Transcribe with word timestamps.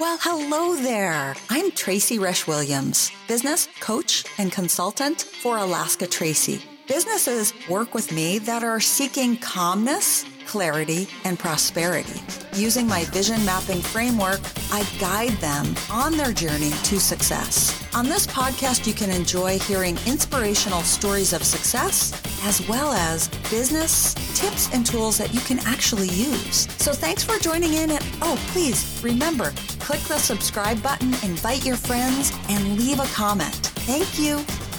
Well, 0.00 0.18
hello 0.20 0.74
there. 0.74 1.34
I'm 1.50 1.70
Tracy 1.70 2.18
Resch 2.18 2.48
Williams, 2.48 3.12
business 3.28 3.68
coach 3.80 4.24
and 4.38 4.50
consultant 4.50 5.20
for 5.22 5.58
Alaska 5.58 6.06
Tracy. 6.06 6.62
Businesses 6.88 7.52
work 7.68 7.94
with 7.94 8.10
me 8.10 8.38
that 8.40 8.64
are 8.64 8.80
seeking 8.80 9.36
calmness, 9.36 10.24
clarity, 10.46 11.08
and 11.24 11.38
prosperity. 11.38 12.20
Using 12.54 12.86
my 12.86 13.04
vision 13.06 13.44
mapping 13.44 13.80
framework, 13.80 14.40
I 14.72 14.84
guide 14.98 15.32
them 15.38 15.74
on 15.90 16.16
their 16.16 16.32
journey 16.32 16.70
to 16.70 17.00
success. 17.00 17.82
On 17.94 18.06
this 18.06 18.26
podcast, 18.26 18.86
you 18.86 18.94
can 18.94 19.10
enjoy 19.10 19.58
hearing 19.58 19.96
inspirational 20.06 20.82
stories 20.82 21.32
of 21.32 21.42
success 21.42 22.12
as 22.44 22.66
well 22.68 22.92
as 22.92 23.28
business 23.50 24.14
tips 24.38 24.72
and 24.72 24.84
tools 24.84 25.18
that 25.18 25.32
you 25.32 25.40
can 25.40 25.58
actually 25.60 26.08
use. 26.08 26.68
So 26.78 26.92
thanks 26.92 27.22
for 27.22 27.38
joining 27.38 27.74
in. 27.74 27.90
And 27.90 28.04
oh, 28.20 28.36
please 28.48 29.00
remember, 29.02 29.52
click 29.78 30.00
the 30.00 30.18
subscribe 30.18 30.82
button, 30.82 31.08
invite 31.22 31.64
your 31.64 31.76
friends, 31.76 32.32
and 32.48 32.78
leave 32.78 32.98
a 32.98 33.06
comment. 33.06 33.54
Thank 33.84 34.18
you. 34.18 34.71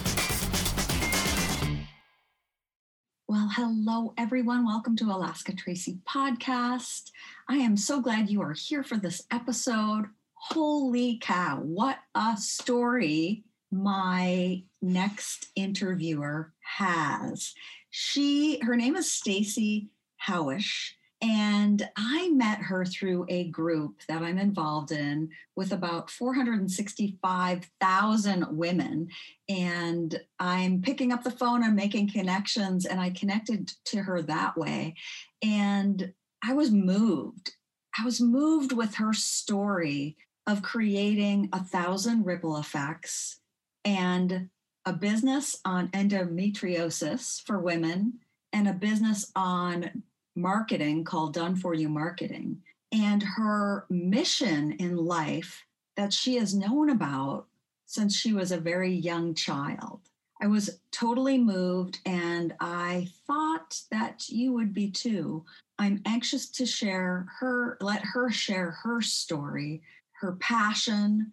Well, 3.33 3.49
hello, 3.51 4.13
everyone. 4.15 4.63
Welcome 4.63 4.95
to 4.97 5.05
Alaska 5.05 5.55
Tracy 5.55 5.97
podcast. 6.07 7.09
I 7.49 7.55
am 7.55 7.75
so 7.75 7.99
glad 7.99 8.29
you 8.29 8.43
are 8.43 8.53
here 8.53 8.83
for 8.83 8.95
this 8.95 9.23
episode. 9.31 10.05
Holy 10.35 11.17
cow, 11.19 11.59
what 11.63 11.97
a 12.13 12.37
story 12.37 13.43
my 13.71 14.61
next 14.83 15.47
interviewer 15.55 16.53
has. 16.77 17.55
She, 17.89 18.59
her 18.59 18.75
name 18.75 18.95
is 18.95 19.11
Stacy 19.11 19.89
Howish, 20.17 20.95
and 21.23 21.89
I 21.95 22.29
met 22.31 22.59
her 22.59 22.83
through 22.83 23.25
a 23.29 23.45
group 23.45 24.01
that 24.09 24.21
I'm 24.21 24.37
involved 24.37 24.91
in 24.91 25.29
with 25.55 25.71
about 25.71 26.11
465,000 26.11 28.45
women. 28.49 29.07
And 29.47 30.19
I'm 30.37 30.81
picking 30.81 31.13
up 31.13 31.23
the 31.23 31.31
phone, 31.31 31.63
I'm 31.63 31.75
making 31.75 32.11
connections, 32.11 32.85
and 32.85 32.99
I 32.99 33.11
connected 33.11 33.71
to 33.85 34.03
her 34.03 34.21
that 34.23 34.57
way. 34.57 34.95
And 35.41 36.11
I 36.43 36.55
was 36.55 36.71
moved. 36.71 37.53
I 37.97 38.03
was 38.03 38.19
moved 38.19 38.73
with 38.73 38.95
her 38.95 39.13
story 39.13 40.17
of 40.45 40.61
creating 40.61 41.47
a 41.53 41.63
thousand 41.63 42.25
ripple 42.25 42.57
effects 42.57 43.39
and 43.85 44.49
a 44.85 44.91
business 44.91 45.57
on 45.63 45.87
endometriosis 45.89 47.41
for 47.43 47.59
women 47.59 48.19
and 48.51 48.67
a 48.67 48.73
business 48.73 49.31
on 49.37 50.03
marketing 50.35 51.03
called 51.03 51.33
Done 51.33 51.55
For 51.55 51.73
You 51.73 51.89
Marketing. 51.89 52.61
And 52.91 53.23
her 53.23 53.85
mission 53.89 54.73
in 54.73 54.97
life 54.97 55.65
that 55.95 56.13
she 56.13 56.35
has 56.35 56.53
known 56.53 56.89
about 56.89 57.47
since 57.85 58.15
she 58.15 58.33
was 58.33 58.51
a 58.51 58.57
very 58.57 58.91
young 58.91 59.33
child. 59.33 59.99
I 60.41 60.47
was 60.47 60.79
totally 60.91 61.37
moved, 61.37 61.99
and 62.05 62.53
I 62.59 63.07
thought 63.27 63.79
that 63.91 64.27
you 64.29 64.51
would 64.53 64.73
be 64.73 64.91
too. 64.91 65.45
I'm 65.79 66.01
anxious 66.05 66.49
to 66.49 66.65
share 66.65 67.27
her, 67.39 67.77
let 67.81 68.01
her 68.01 68.29
share 68.29 68.71
her 68.71 69.01
story, 69.01 69.81
her 70.19 70.33
passion, 70.33 71.31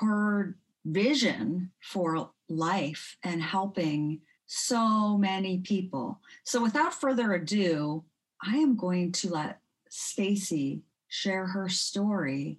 her 0.00 0.56
vision 0.84 1.70
for 1.80 2.30
life, 2.48 3.16
and 3.24 3.42
helping 3.42 4.20
so 4.46 5.16
many 5.16 5.58
people. 5.58 6.20
So, 6.44 6.62
without 6.62 6.94
further 6.94 7.32
ado, 7.32 8.04
I 8.42 8.56
am 8.56 8.76
going 8.76 9.12
to 9.12 9.30
let 9.30 9.60
Stacy 9.88 10.82
share 11.08 11.46
her 11.46 11.68
story. 11.68 12.58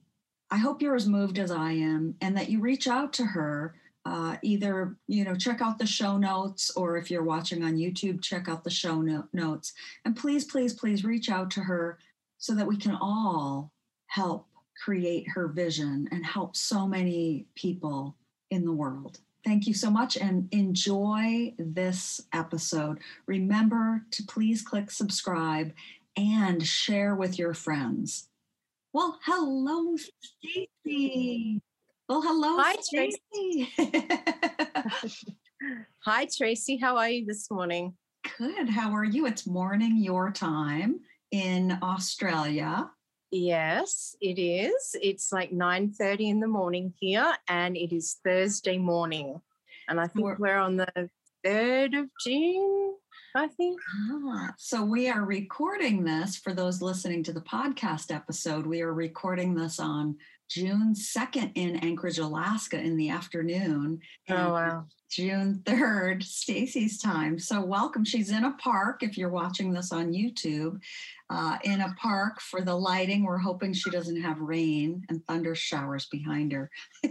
I 0.50 0.58
hope 0.58 0.82
you're 0.82 0.96
as 0.96 1.08
moved 1.08 1.40
as 1.40 1.52
I 1.52 1.72
am 1.72 2.16
and 2.22 2.38
that 2.38 2.50
you 2.50 2.60
reach 2.60 2.88
out 2.88 3.14
to 3.14 3.26
her. 3.26 3.76
Uh, 4.06 4.36
either 4.42 4.98
you 5.08 5.24
know 5.24 5.34
check 5.34 5.62
out 5.62 5.80
the 5.80 5.86
show 5.86 6.18
notes 6.18 6.70
or 6.76 6.98
if 6.98 7.10
you're 7.10 7.24
watching 7.24 7.64
on 7.64 7.78
youtube 7.78 8.22
check 8.22 8.50
out 8.50 8.62
the 8.62 8.70
show 8.70 9.02
no- 9.02 9.24
notes 9.32 9.72
and 10.04 10.14
please 10.14 10.44
please 10.44 10.74
please 10.74 11.06
reach 11.06 11.30
out 11.30 11.50
to 11.50 11.62
her 11.62 11.98
so 12.38 12.54
that 12.54 12.68
we 12.68 12.76
can 12.76 12.98
all 13.00 13.72
help 14.08 14.50
create 14.84 15.26
her 15.30 15.48
vision 15.48 16.10
and 16.12 16.26
help 16.26 16.54
so 16.54 16.86
many 16.86 17.46
people 17.56 18.18
in 18.52 18.66
the 18.66 18.74
world 18.74 19.20
Thank 19.46 19.68
you 19.68 19.74
so 19.74 19.92
much 19.92 20.16
and 20.16 20.48
enjoy 20.54 21.54
this 21.58 22.22
episode. 22.32 23.00
Remember 23.28 24.06
to 24.12 24.24
please 24.24 24.62
click 24.62 24.90
subscribe 24.90 25.74
and 26.16 26.66
share 26.66 27.16
with 27.16 27.38
your 27.38 27.54
friends. 27.54 28.30
Well, 28.94 29.20
hello, 29.26 29.96
Stacy. 29.98 31.62
Well, 32.08 32.22
hello, 32.22 32.58
Hi, 32.60 32.76
Tracy. 32.94 33.70
Hi, 36.06 36.28
Tracy. 36.38 36.78
How 36.78 36.98
are 36.98 37.10
you 37.10 37.26
this 37.26 37.50
morning? 37.50 37.96
Good. 38.38 38.70
How 38.70 38.92
are 38.92 39.04
you? 39.04 39.26
It's 39.26 39.48
morning 39.48 39.98
your 39.98 40.32
time 40.32 41.02
in 41.32 41.78
Australia. 41.82 42.90
Yes, 43.36 44.16
it 44.22 44.38
is. 44.38 44.96
It's 45.02 45.32
like 45.32 45.52
9:30 45.52 46.30
in 46.30 46.40
the 46.40 46.48
morning 46.48 46.94
here 47.00 47.34
and 47.48 47.76
it 47.76 47.92
is 47.92 48.20
Thursday 48.24 48.78
morning. 48.78 49.42
And 49.90 50.00
I 50.00 50.06
think 50.06 50.24
we're, 50.24 50.36
we're 50.38 50.58
on 50.60 50.78
the 50.78 51.10
3rd 51.44 52.00
of 52.00 52.10
June, 52.24 52.94
I 53.36 53.48
think. 53.48 53.80
Ah, 54.08 54.54
so 54.60 54.84
we 54.84 55.10
are 55.10 55.26
recording 55.26 56.04
this 56.04 56.38
for 56.38 56.54
those 56.54 56.84
listening 56.84 57.24
to 57.24 57.34
the 57.34 57.42
podcast 57.42 58.14
episode. 58.14 58.68
We 58.68 58.82
are 58.84 58.94
recording 58.94 59.56
this 59.56 59.80
on 59.80 60.16
June 60.54 60.94
2nd 60.94 61.52
in 61.56 61.78
Anchorage, 61.78 62.20
Alaska 62.20 62.80
in 62.80 62.96
the 62.96 63.10
afternoon. 63.10 64.00
Oh 64.30 64.54
wow. 64.54 64.86
June 65.10 65.62
3rd, 65.64 66.22
Stacy's 66.24 67.00
time. 67.00 67.40
So, 67.40 67.64
welcome. 67.66 68.06
She's 68.06 68.30
in 68.30 68.44
a 68.44 68.54
park 68.58 69.02
if 69.02 69.18
you're 69.18 69.30
watching 69.30 69.74
this 69.74 69.92
on 69.92 70.12
YouTube. 70.12 70.80
Uh, 71.30 71.58
in 71.64 71.82
a 71.82 71.96
park 72.00 72.40
for 72.40 72.62
the 72.62 72.76
lighting. 72.76 73.24
We're 73.24 73.40
hoping 73.40 73.74
she 73.74 73.90
doesn't 73.90 74.22
have 74.22 74.40
rain 74.40 75.04
and 75.10 75.26
thunder 75.26 75.56
showers 75.56 76.06
behind 76.12 76.52
her. 76.52 76.70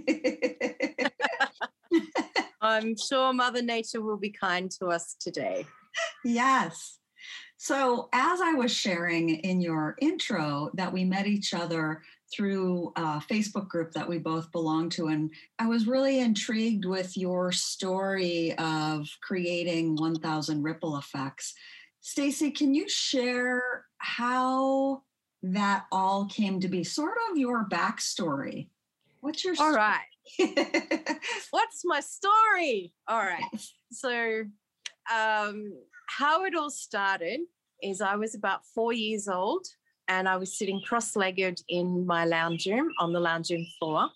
I'm 2.61 2.97
sure 2.97 3.33
Mother 3.33 3.63
Nature 3.63 4.03
will 4.03 4.19
be 4.19 4.31
kind 4.31 4.71
to 4.79 4.87
us 4.87 5.17
today. 5.19 5.67
Yes. 6.25 7.01
So, 7.57 8.09
as 8.13 8.41
I 8.41 8.55
was 8.55 8.73
sharing 8.73 9.31
in 9.31 9.61
your 9.61 9.97
intro, 10.01 10.71
that 10.75 10.93
we 10.93 11.05
met 11.05 11.27
each 11.29 11.55
other 11.55 12.03
through 12.35 12.93
a 12.97 13.21
Facebook 13.21 13.69
group 13.69 13.93
that 13.93 14.09
we 14.09 14.19
both 14.19 14.51
belong 14.53 14.89
to. 14.91 15.09
And 15.09 15.31
I 15.59 15.67
was 15.67 15.87
really 15.87 16.21
intrigued 16.21 16.85
with 16.85 17.17
your 17.17 17.53
story 17.53 18.57
of 18.59 19.07
creating 19.23 19.97
1,000 19.97 20.63
ripple 20.63 20.97
effects. 20.97 21.55
Stacy, 22.01 22.51
can 22.51 22.75
you 22.75 22.89
share 22.89 23.85
how 23.99 25.03
that 25.43 25.85
all 25.93 26.27
came 26.27 26.61
to 26.61 26.69
be? 26.69 26.85
Sort 26.85 27.17
of 27.31 27.37
your 27.37 27.69
backstory. 27.69 28.69
What's 29.21 29.45
your 29.45 29.55
All 29.61 29.73
right. 29.73 30.01
What's 31.51 31.83
my 31.85 32.01
story? 32.01 32.93
All 33.07 33.19
right. 33.19 33.43
So, 33.93 34.45
um, 35.15 35.73
how 36.07 36.45
it 36.45 36.55
all 36.55 36.71
started 36.71 37.41
is 37.83 38.01
I 38.01 38.17
was 38.17 38.35
about 38.35 38.65
four 38.65 38.93
years 38.93 39.29
old 39.29 39.67
and 40.19 40.29
I 40.29 40.37
was 40.37 40.59
sitting 40.59 40.81
cross 40.87 41.17
legged 41.17 41.63
in 41.69 42.07
my 42.07 42.25
lounge 42.27 42.67
room 42.67 42.91
on 43.01 43.13
the 43.13 43.21
lounge 43.21 43.51
room 43.51 43.67
floor. 43.79 44.11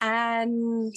And 0.00 0.94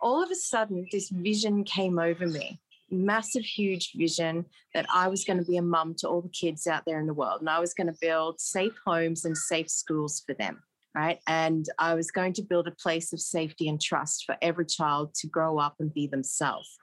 all 0.00 0.22
of 0.22 0.30
a 0.30 0.34
sudden, 0.34 0.86
this 0.92 1.08
vision 1.08 1.64
came 1.64 1.98
over 1.98 2.26
me 2.26 2.60
massive, 2.88 3.42
huge 3.42 3.94
vision 3.96 4.44
that 4.72 4.86
I 4.94 5.08
was 5.08 5.24
going 5.24 5.38
to 5.38 5.44
be 5.44 5.56
a 5.56 5.62
mum 5.62 5.96
to 5.98 6.08
all 6.08 6.22
the 6.22 6.28
kids 6.28 6.68
out 6.68 6.84
there 6.86 7.00
in 7.00 7.06
the 7.06 7.14
world. 7.14 7.40
And 7.40 7.50
I 7.50 7.58
was 7.58 7.74
going 7.74 7.88
to 7.88 7.98
build 8.00 8.40
safe 8.40 8.74
homes 8.86 9.24
and 9.24 9.36
safe 9.36 9.68
schools 9.68 10.22
for 10.24 10.34
them. 10.34 10.62
Right. 10.94 11.18
And 11.26 11.66
I 11.78 11.94
was 11.94 12.10
going 12.12 12.32
to 12.34 12.42
build 12.42 12.68
a 12.68 12.70
place 12.70 13.12
of 13.12 13.20
safety 13.20 13.68
and 13.68 13.80
trust 13.80 14.24
for 14.24 14.36
every 14.40 14.66
child 14.66 15.14
to 15.16 15.26
grow 15.26 15.58
up 15.58 15.74
and 15.80 15.92
be 15.92 16.06
themselves. 16.06 16.78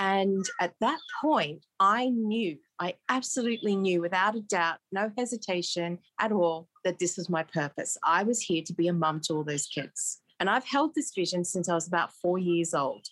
And 0.00 0.46
at 0.62 0.72
that 0.80 0.98
point, 1.20 1.66
I 1.78 2.08
knew, 2.08 2.56
I 2.78 2.94
absolutely 3.10 3.76
knew 3.76 4.00
without 4.00 4.34
a 4.34 4.40
doubt, 4.40 4.78
no 4.90 5.12
hesitation 5.18 5.98
at 6.18 6.32
all, 6.32 6.68
that 6.84 6.98
this 6.98 7.18
was 7.18 7.28
my 7.28 7.42
purpose. 7.42 7.98
I 8.02 8.22
was 8.22 8.40
here 8.40 8.62
to 8.64 8.72
be 8.72 8.88
a 8.88 8.94
mum 8.94 9.20
to 9.24 9.34
all 9.34 9.44
those 9.44 9.66
kids. 9.66 10.22
And 10.40 10.48
I've 10.48 10.64
held 10.64 10.94
this 10.94 11.12
vision 11.14 11.44
since 11.44 11.68
I 11.68 11.74
was 11.74 11.86
about 11.86 12.14
four 12.14 12.38
years 12.38 12.72
old. 12.72 13.06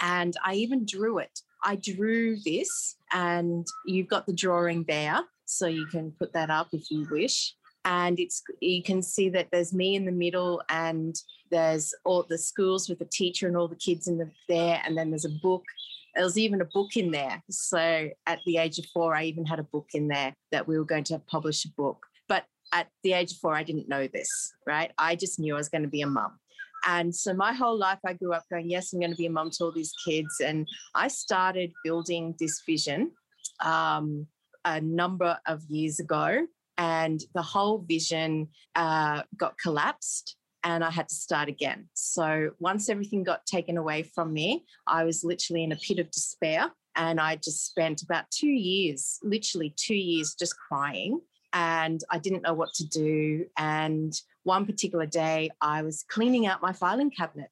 And 0.00 0.34
I 0.42 0.54
even 0.54 0.86
drew 0.86 1.18
it. 1.18 1.40
I 1.62 1.76
drew 1.76 2.36
this, 2.42 2.96
and 3.12 3.66
you've 3.84 4.08
got 4.08 4.24
the 4.24 4.32
drawing 4.32 4.84
there. 4.88 5.20
So 5.44 5.66
you 5.66 5.84
can 5.86 6.10
put 6.12 6.32
that 6.32 6.48
up 6.48 6.68
if 6.72 6.90
you 6.90 7.06
wish. 7.10 7.54
And 7.84 8.18
it's 8.18 8.42
you 8.60 8.82
can 8.82 9.02
see 9.02 9.28
that 9.28 9.48
there's 9.52 9.74
me 9.74 9.94
in 9.94 10.06
the 10.06 10.12
middle, 10.12 10.62
and 10.70 11.14
there's 11.50 11.94
all 12.04 12.22
the 12.22 12.38
schools 12.38 12.88
with 12.88 12.98
the 12.98 13.04
teacher 13.04 13.46
and 13.46 13.58
all 13.58 13.68
the 13.68 13.76
kids 13.76 14.08
in 14.08 14.16
the, 14.16 14.30
there, 14.48 14.80
and 14.86 14.96
then 14.96 15.10
there's 15.10 15.26
a 15.26 15.40
book 15.42 15.64
there 16.14 16.24
was 16.24 16.38
even 16.38 16.60
a 16.60 16.66
book 16.66 16.96
in 16.96 17.10
there. 17.10 17.42
So 17.50 18.08
at 18.26 18.38
the 18.46 18.58
age 18.58 18.78
of 18.78 18.86
four, 18.86 19.14
I 19.14 19.24
even 19.24 19.44
had 19.44 19.58
a 19.58 19.64
book 19.64 19.88
in 19.94 20.08
there 20.08 20.34
that 20.52 20.66
we 20.66 20.78
were 20.78 20.84
going 20.84 21.04
to 21.04 21.18
publish 21.18 21.64
a 21.64 21.70
book. 21.76 22.06
But 22.28 22.44
at 22.72 22.88
the 23.02 23.12
age 23.12 23.32
of 23.32 23.38
four, 23.38 23.54
I 23.54 23.62
didn't 23.62 23.88
know 23.88 24.06
this, 24.06 24.52
right? 24.66 24.92
I 24.98 25.16
just 25.16 25.38
knew 25.38 25.54
I 25.54 25.58
was 25.58 25.68
going 25.68 25.82
to 25.82 25.88
be 25.88 26.02
a 26.02 26.06
mum. 26.06 26.38
And 26.86 27.14
so 27.14 27.32
my 27.32 27.52
whole 27.52 27.78
life, 27.78 27.98
I 28.06 28.12
grew 28.12 28.32
up 28.32 28.44
going, 28.50 28.68
yes, 28.68 28.92
I'm 28.92 29.00
going 29.00 29.10
to 29.10 29.16
be 29.16 29.26
a 29.26 29.30
mum 29.30 29.50
to 29.50 29.64
all 29.64 29.72
these 29.72 29.92
kids. 30.04 30.40
And 30.44 30.68
I 30.94 31.08
started 31.08 31.72
building 31.82 32.34
this 32.38 32.62
vision 32.66 33.12
um, 33.60 34.26
a 34.64 34.80
number 34.80 35.38
of 35.46 35.62
years 35.68 35.98
ago. 35.98 36.46
And 36.76 37.22
the 37.34 37.42
whole 37.42 37.78
vision 37.78 38.48
uh, 38.74 39.22
got 39.36 39.56
collapsed 39.58 40.36
and 40.64 40.82
I 40.82 40.90
had 40.90 41.08
to 41.10 41.14
start 41.14 41.48
again. 41.48 41.88
So 41.92 42.50
once 42.58 42.88
everything 42.88 43.22
got 43.22 43.44
taken 43.44 43.76
away 43.76 44.02
from 44.02 44.32
me, 44.32 44.64
I 44.86 45.04
was 45.04 45.22
literally 45.22 45.62
in 45.62 45.72
a 45.72 45.76
pit 45.76 45.98
of 45.98 46.10
despair. 46.10 46.72
And 46.96 47.20
I 47.20 47.36
just 47.36 47.66
spent 47.66 48.02
about 48.02 48.30
two 48.30 48.48
years, 48.48 49.18
literally 49.22 49.74
two 49.76 49.94
years, 49.94 50.34
just 50.34 50.56
crying. 50.58 51.20
And 51.52 52.02
I 52.10 52.18
didn't 52.18 52.42
know 52.42 52.54
what 52.54 52.72
to 52.74 52.88
do. 52.88 53.44
And 53.58 54.12
one 54.44 54.64
particular 54.64 55.06
day, 55.06 55.50
I 55.60 55.82
was 55.82 56.04
cleaning 56.08 56.46
out 56.46 56.62
my 56.62 56.72
filing 56.72 57.10
cabinet 57.10 57.50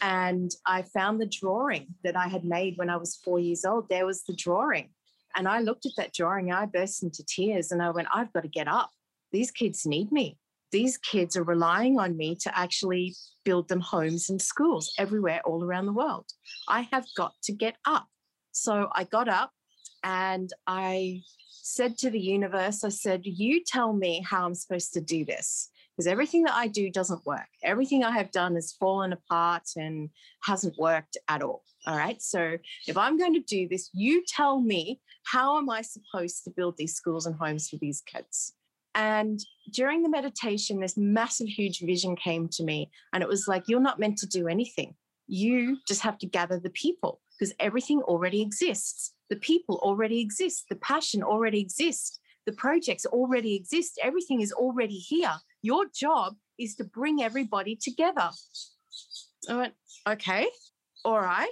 and 0.00 0.54
I 0.64 0.82
found 0.82 1.20
the 1.20 1.26
drawing 1.26 1.88
that 2.04 2.16
I 2.16 2.28
had 2.28 2.44
made 2.44 2.78
when 2.78 2.90
I 2.90 2.96
was 2.96 3.16
four 3.16 3.40
years 3.40 3.64
old. 3.64 3.88
There 3.88 4.06
was 4.06 4.22
the 4.22 4.34
drawing. 4.34 4.90
And 5.34 5.48
I 5.48 5.60
looked 5.60 5.86
at 5.86 5.92
that 5.96 6.12
drawing, 6.12 6.52
I 6.52 6.66
burst 6.66 7.02
into 7.02 7.24
tears 7.24 7.72
and 7.72 7.82
I 7.82 7.90
went, 7.90 8.08
I've 8.14 8.32
got 8.32 8.42
to 8.42 8.48
get 8.48 8.68
up. 8.68 8.90
These 9.32 9.50
kids 9.50 9.86
need 9.86 10.12
me 10.12 10.38
these 10.72 10.96
kids 10.98 11.36
are 11.36 11.44
relying 11.44 11.98
on 11.98 12.16
me 12.16 12.34
to 12.36 12.58
actually 12.58 13.14
build 13.44 13.68
them 13.68 13.80
homes 13.80 14.30
and 14.30 14.40
schools 14.40 14.92
everywhere 14.98 15.40
all 15.44 15.62
around 15.62 15.86
the 15.86 15.92
world. 15.92 16.26
I 16.68 16.88
have 16.92 17.06
got 17.16 17.34
to 17.44 17.52
get 17.52 17.76
up. 17.84 18.06
So 18.52 18.88
I 18.94 19.04
got 19.04 19.28
up 19.28 19.52
and 20.02 20.50
I 20.66 21.22
said 21.50 21.96
to 21.98 22.10
the 22.10 22.20
universe, 22.20 22.84
I 22.84 22.88
said, 22.88 23.22
You 23.24 23.62
tell 23.64 23.92
me 23.92 24.24
how 24.28 24.44
I'm 24.44 24.54
supposed 24.54 24.92
to 24.94 25.00
do 25.00 25.24
this. 25.24 25.68
Because 25.96 26.06
everything 26.06 26.44
that 26.44 26.54
I 26.54 26.68
do 26.68 26.90
doesn't 26.90 27.26
work. 27.26 27.48
Everything 27.62 28.02
I 28.02 28.12
have 28.12 28.30
done 28.30 28.54
has 28.54 28.72
fallen 28.72 29.12
apart 29.12 29.64
and 29.76 30.08
hasn't 30.42 30.78
worked 30.78 31.18
at 31.28 31.42
all. 31.42 31.62
All 31.86 31.96
right. 31.96 32.20
So 32.22 32.56
if 32.86 32.96
I'm 32.96 33.18
going 33.18 33.34
to 33.34 33.40
do 33.40 33.68
this, 33.68 33.90
you 33.92 34.24
tell 34.26 34.60
me 34.60 35.00
how 35.24 35.58
am 35.58 35.68
I 35.68 35.82
supposed 35.82 36.44
to 36.44 36.50
build 36.50 36.76
these 36.78 36.94
schools 36.94 37.26
and 37.26 37.36
homes 37.36 37.68
for 37.68 37.76
these 37.76 38.00
kids? 38.00 38.54
And 38.94 39.40
during 39.70 40.02
the 40.02 40.10
meditation, 40.10 40.80
this 40.80 40.96
massive, 40.96 41.48
huge 41.48 41.80
vision 41.80 42.16
came 42.16 42.48
to 42.48 42.64
me. 42.64 42.90
And 43.12 43.22
it 43.22 43.28
was 43.28 43.48
like, 43.48 43.68
you're 43.68 43.80
not 43.80 43.98
meant 43.98 44.18
to 44.18 44.26
do 44.26 44.48
anything. 44.48 44.94
You 45.26 45.78
just 45.88 46.02
have 46.02 46.18
to 46.18 46.26
gather 46.26 46.58
the 46.58 46.70
people 46.70 47.20
because 47.38 47.54
everything 47.58 48.02
already 48.02 48.42
exists. 48.42 49.14
The 49.30 49.36
people 49.36 49.80
already 49.82 50.20
exist. 50.20 50.66
The 50.68 50.76
passion 50.76 51.22
already 51.22 51.60
exists. 51.60 52.20
The 52.44 52.52
projects 52.52 53.06
already 53.06 53.54
exist. 53.54 53.98
Everything 54.02 54.40
is 54.40 54.52
already 54.52 54.98
here. 54.98 55.34
Your 55.62 55.86
job 55.94 56.34
is 56.58 56.74
to 56.76 56.84
bring 56.84 57.22
everybody 57.22 57.76
together. 57.76 58.30
I 59.48 59.54
went, 59.54 59.74
okay, 60.08 60.48
all 61.04 61.20
right. 61.20 61.48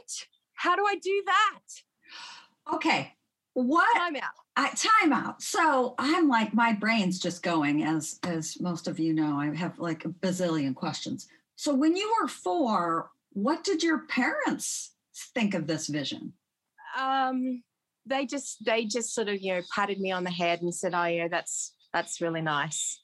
How 0.55 0.77
do 0.77 0.85
I 0.87 0.97
do 0.97 1.23
that? 1.27 2.75
Okay. 2.75 3.15
What? 3.55 3.97
Time 3.97 4.17
out. 4.17 4.31
I, 4.57 4.71
time 4.71 5.13
out. 5.13 5.43
So 5.43 5.95
I'm 5.99 6.29
like, 6.29 6.55
my 6.55 6.73
brain's 6.73 7.19
just 7.19 7.43
going, 7.43 7.83
as 7.83 8.19
as 8.23 8.61
most 8.61 8.89
of 8.89 8.99
you 8.99 9.13
know. 9.13 9.39
I 9.39 9.55
have 9.55 9.79
like 9.79 10.05
a 10.05 10.09
bazillion 10.09 10.75
questions. 10.75 11.29
So 11.57 11.75
when 11.75 11.97
you 11.97 12.15
were 12.21 12.29
four, 12.29 13.11
what 13.33 13.65
did 13.65 13.83
your 13.83 14.07
parents 14.07 14.95
think 15.35 15.55
of 15.55 15.67
this 15.67 15.89
vision? 15.89 16.33
Um, 16.99 17.63
they 18.07 18.27
just 18.27 18.65
they 18.65 18.85
just 18.85 19.15
sort 19.15 19.29
of 19.29 19.41
you 19.41 19.55
know 19.55 19.63
patted 19.75 20.01
me 20.01 20.13
on 20.13 20.25
the 20.25 20.31
head 20.31 20.63
and 20.63 20.75
said, 20.75 20.95
"Oh 20.95 21.05
yeah, 21.05 21.29
that's 21.29 21.75
that's 21.93 22.21
really 22.21 22.43
nice." 22.43 23.03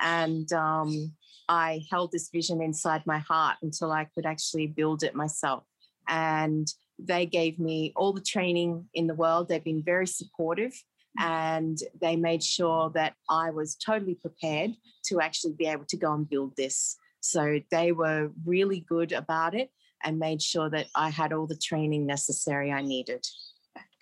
And 0.00 0.50
um, 0.52 1.12
I 1.48 1.82
held 1.90 2.12
this 2.12 2.30
vision 2.32 2.62
inside 2.62 3.02
my 3.06 3.18
heart 3.18 3.56
until 3.62 3.90
I 3.90 4.04
could 4.14 4.26
actually 4.26 4.66
build 4.66 5.02
it 5.02 5.14
myself. 5.14 5.64
And 6.08 6.66
they 6.98 7.26
gave 7.26 7.58
me 7.58 7.92
all 7.96 8.12
the 8.12 8.20
training 8.20 8.86
in 8.94 9.06
the 9.06 9.14
world. 9.14 9.48
They've 9.48 9.62
been 9.62 9.82
very 9.82 10.06
supportive 10.06 10.72
mm. 11.18 11.24
and 11.24 11.78
they 12.00 12.16
made 12.16 12.42
sure 12.42 12.90
that 12.94 13.14
I 13.30 13.50
was 13.50 13.76
totally 13.76 14.14
prepared 14.14 14.72
to 15.06 15.20
actually 15.20 15.54
be 15.54 15.66
able 15.66 15.84
to 15.86 15.96
go 15.96 16.12
and 16.12 16.28
build 16.28 16.56
this. 16.56 16.96
So 17.20 17.60
they 17.70 17.92
were 17.92 18.30
really 18.44 18.80
good 18.88 19.12
about 19.12 19.54
it 19.54 19.70
and 20.04 20.18
made 20.18 20.40
sure 20.40 20.70
that 20.70 20.86
I 20.94 21.10
had 21.10 21.32
all 21.32 21.46
the 21.46 21.56
training 21.56 22.06
necessary 22.06 22.72
I 22.72 22.82
needed. 22.82 23.26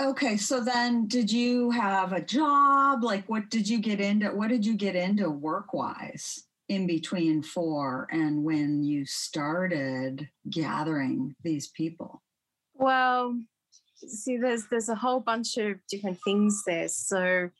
Okay, 0.00 0.36
so 0.36 0.62
then 0.62 1.06
did 1.06 1.32
you 1.32 1.70
have 1.70 2.12
a 2.12 2.20
job? 2.20 3.02
Like 3.02 3.26
what 3.28 3.48
did 3.48 3.68
you 3.68 3.78
get 3.78 4.00
into? 4.00 4.28
What 4.28 4.48
did 4.48 4.64
you 4.64 4.74
get 4.74 4.94
into 4.94 5.30
work 5.30 5.72
wise 5.72 6.44
in 6.68 6.86
between 6.86 7.42
four 7.42 8.06
and 8.10 8.42
when 8.42 8.82
you 8.82 9.06
started 9.06 10.28
gathering 10.50 11.34
these 11.42 11.68
people? 11.68 12.22
Well, 12.78 13.38
see, 13.96 14.36
there's 14.36 14.66
there's 14.70 14.88
a 14.88 14.94
whole 14.94 15.20
bunch 15.20 15.56
of 15.56 15.76
different 15.88 16.18
things 16.24 16.62
there. 16.66 16.88
So 16.88 17.16
mm. 17.16 17.50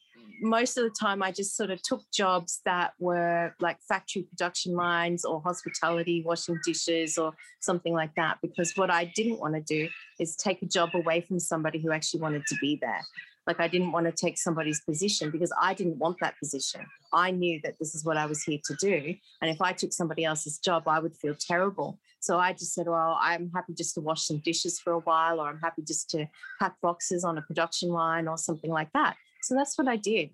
most 0.41 0.77
of 0.77 0.85
the 0.85 0.95
time 0.99 1.23
I 1.23 1.33
just 1.33 1.57
sort 1.57 1.71
of 1.71 1.81
took 1.83 2.03
jobs 2.13 2.61
that 2.65 2.93
were 2.99 3.55
like 3.61 3.79
factory 3.89 4.23
production 4.23 4.75
lines 4.75 5.25
or 5.25 5.41
hospitality, 5.41 6.23
washing 6.25 6.59
dishes 6.65 7.19
or 7.19 7.33
something 7.61 7.95
like 7.95 8.15
that. 8.17 8.39
Because 8.43 8.73
what 8.77 8.91
I 8.91 9.13
didn't 9.17 9.41
want 9.41 9.55
to 9.55 9.61
do 9.61 9.89
is 10.21 10.37
take 10.37 10.63
a 10.63 10.67
job 10.67 10.91
away 10.95 11.21
from 11.23 11.41
somebody 11.41 11.79
who 11.81 11.93
actually 11.93 12.21
wanted 12.21 12.47
to 12.47 12.57
be 12.61 12.79
there. 12.81 13.03
Like 13.47 13.61
I 13.61 13.69
didn't 13.69 13.93
want 13.93 14.07
to 14.07 14.13
take 14.13 14.39
somebody's 14.39 14.81
position 14.81 15.31
because 15.31 15.53
I 15.61 15.75
didn't 15.75 15.99
want 15.99 16.19
that 16.21 16.35
position. 16.39 16.85
I 17.13 17.31
knew 17.31 17.61
that 17.63 17.79
this 17.79 17.95
is 17.95 18.05
what 18.05 18.17
I 18.17 18.27
was 18.27 18.43
here 18.43 18.59
to 18.65 18.75
do. 18.75 19.15
And 19.41 19.51
if 19.51 19.61
I 19.61 19.73
took 19.73 19.93
somebody 19.93 20.25
else's 20.25 20.59
job, 20.59 20.89
I 20.89 20.99
would 20.99 21.17
feel 21.17 21.35
terrible. 21.39 21.99
So 22.21 22.39
I 22.39 22.53
just 22.53 22.75
said, 22.75 22.89
well, 22.89 23.19
I'm 23.21 23.51
happy 23.55 23.75
just 23.75 23.95
to 23.95 24.01
wash 24.01 24.25
some 24.25 24.39
dishes 24.39 24.81
for 24.81 24.95
a 24.95 24.99
while, 24.99 25.41
or 25.41 25.49
I'm 25.49 25.61
happy 25.61 25.83
just 25.83 26.11
to 26.11 26.27
pack 26.59 26.75
boxes 26.83 27.23
on 27.23 27.39
a 27.39 27.43
production 27.43 27.91
line 27.91 28.27
or 28.27 28.37
something 28.37 28.71
like 28.71 28.93
that. 28.95 29.17
So 29.43 29.55
that's 29.55 29.79
what 29.79 29.87
I 29.87 29.97
did. 29.97 30.31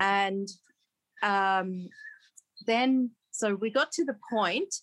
And 0.00 0.48
um, 1.22 1.88
then, 2.66 3.12
so 3.30 3.54
we 3.54 3.70
got 3.70 3.92
to 3.92 4.04
the 4.04 4.16
point 4.32 4.74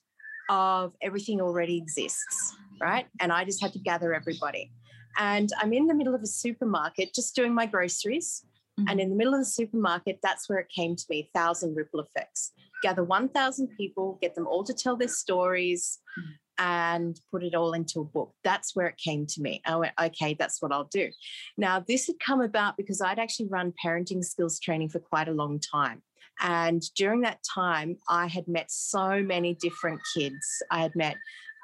of 0.49 0.93
everything 1.01 1.41
already 1.41 1.77
exists, 1.77 2.55
right? 2.79 3.07
And 3.19 3.33
I 3.33 3.43
just 3.43 3.61
had 3.61 3.73
to 3.73 3.79
gather 3.79 4.13
everybody. 4.13 4.71
And 5.17 5.49
I'm 5.61 5.73
in 5.73 5.87
the 5.87 5.93
middle 5.93 6.15
of 6.15 6.21
a 6.21 6.27
supermarket 6.27 7.13
just 7.13 7.35
doing 7.35 7.53
my 7.53 7.65
groceries. 7.65 8.43
Mm-hmm. 8.79 8.89
And 8.89 8.99
in 8.99 9.09
the 9.09 9.15
middle 9.15 9.33
of 9.33 9.39
the 9.39 9.45
supermarket, 9.45 10.19
that's 10.21 10.49
where 10.49 10.59
it 10.59 10.69
came 10.69 10.95
to 10.95 11.05
me 11.09 11.29
thousand 11.33 11.75
ripple 11.75 12.01
effects. 12.01 12.51
Gather 12.83 13.03
1,000 13.03 13.69
people, 13.77 14.17
get 14.21 14.35
them 14.35 14.47
all 14.47 14.63
to 14.63 14.73
tell 14.73 14.97
their 14.97 15.07
stories, 15.07 15.99
mm-hmm 16.19 16.31
and 16.57 17.19
put 17.31 17.43
it 17.43 17.55
all 17.55 17.73
into 17.73 17.99
a 17.99 18.05
book. 18.05 18.33
That's 18.43 18.75
where 18.75 18.87
it 18.87 18.97
came 18.97 19.25
to 19.27 19.41
me. 19.41 19.61
I 19.65 19.75
went, 19.75 19.93
okay, 20.01 20.35
that's 20.37 20.61
what 20.61 20.71
I'll 20.71 20.89
do. 20.91 21.09
Now, 21.57 21.83
this 21.85 22.07
had 22.07 22.19
come 22.19 22.41
about 22.41 22.77
because 22.77 23.01
I'd 23.01 23.19
actually 23.19 23.47
run 23.47 23.73
parenting 23.83 24.23
skills 24.23 24.59
training 24.59 24.89
for 24.89 24.99
quite 24.99 25.27
a 25.27 25.33
long 25.33 25.59
time. 25.59 26.01
And 26.41 26.81
during 26.95 27.21
that 27.21 27.39
time, 27.53 27.97
I 28.09 28.27
had 28.27 28.47
met 28.47 28.69
so 28.69 29.21
many 29.21 29.53
different 29.55 30.01
kids. 30.15 30.45
I 30.69 30.81
had 30.81 30.95
met 30.95 31.15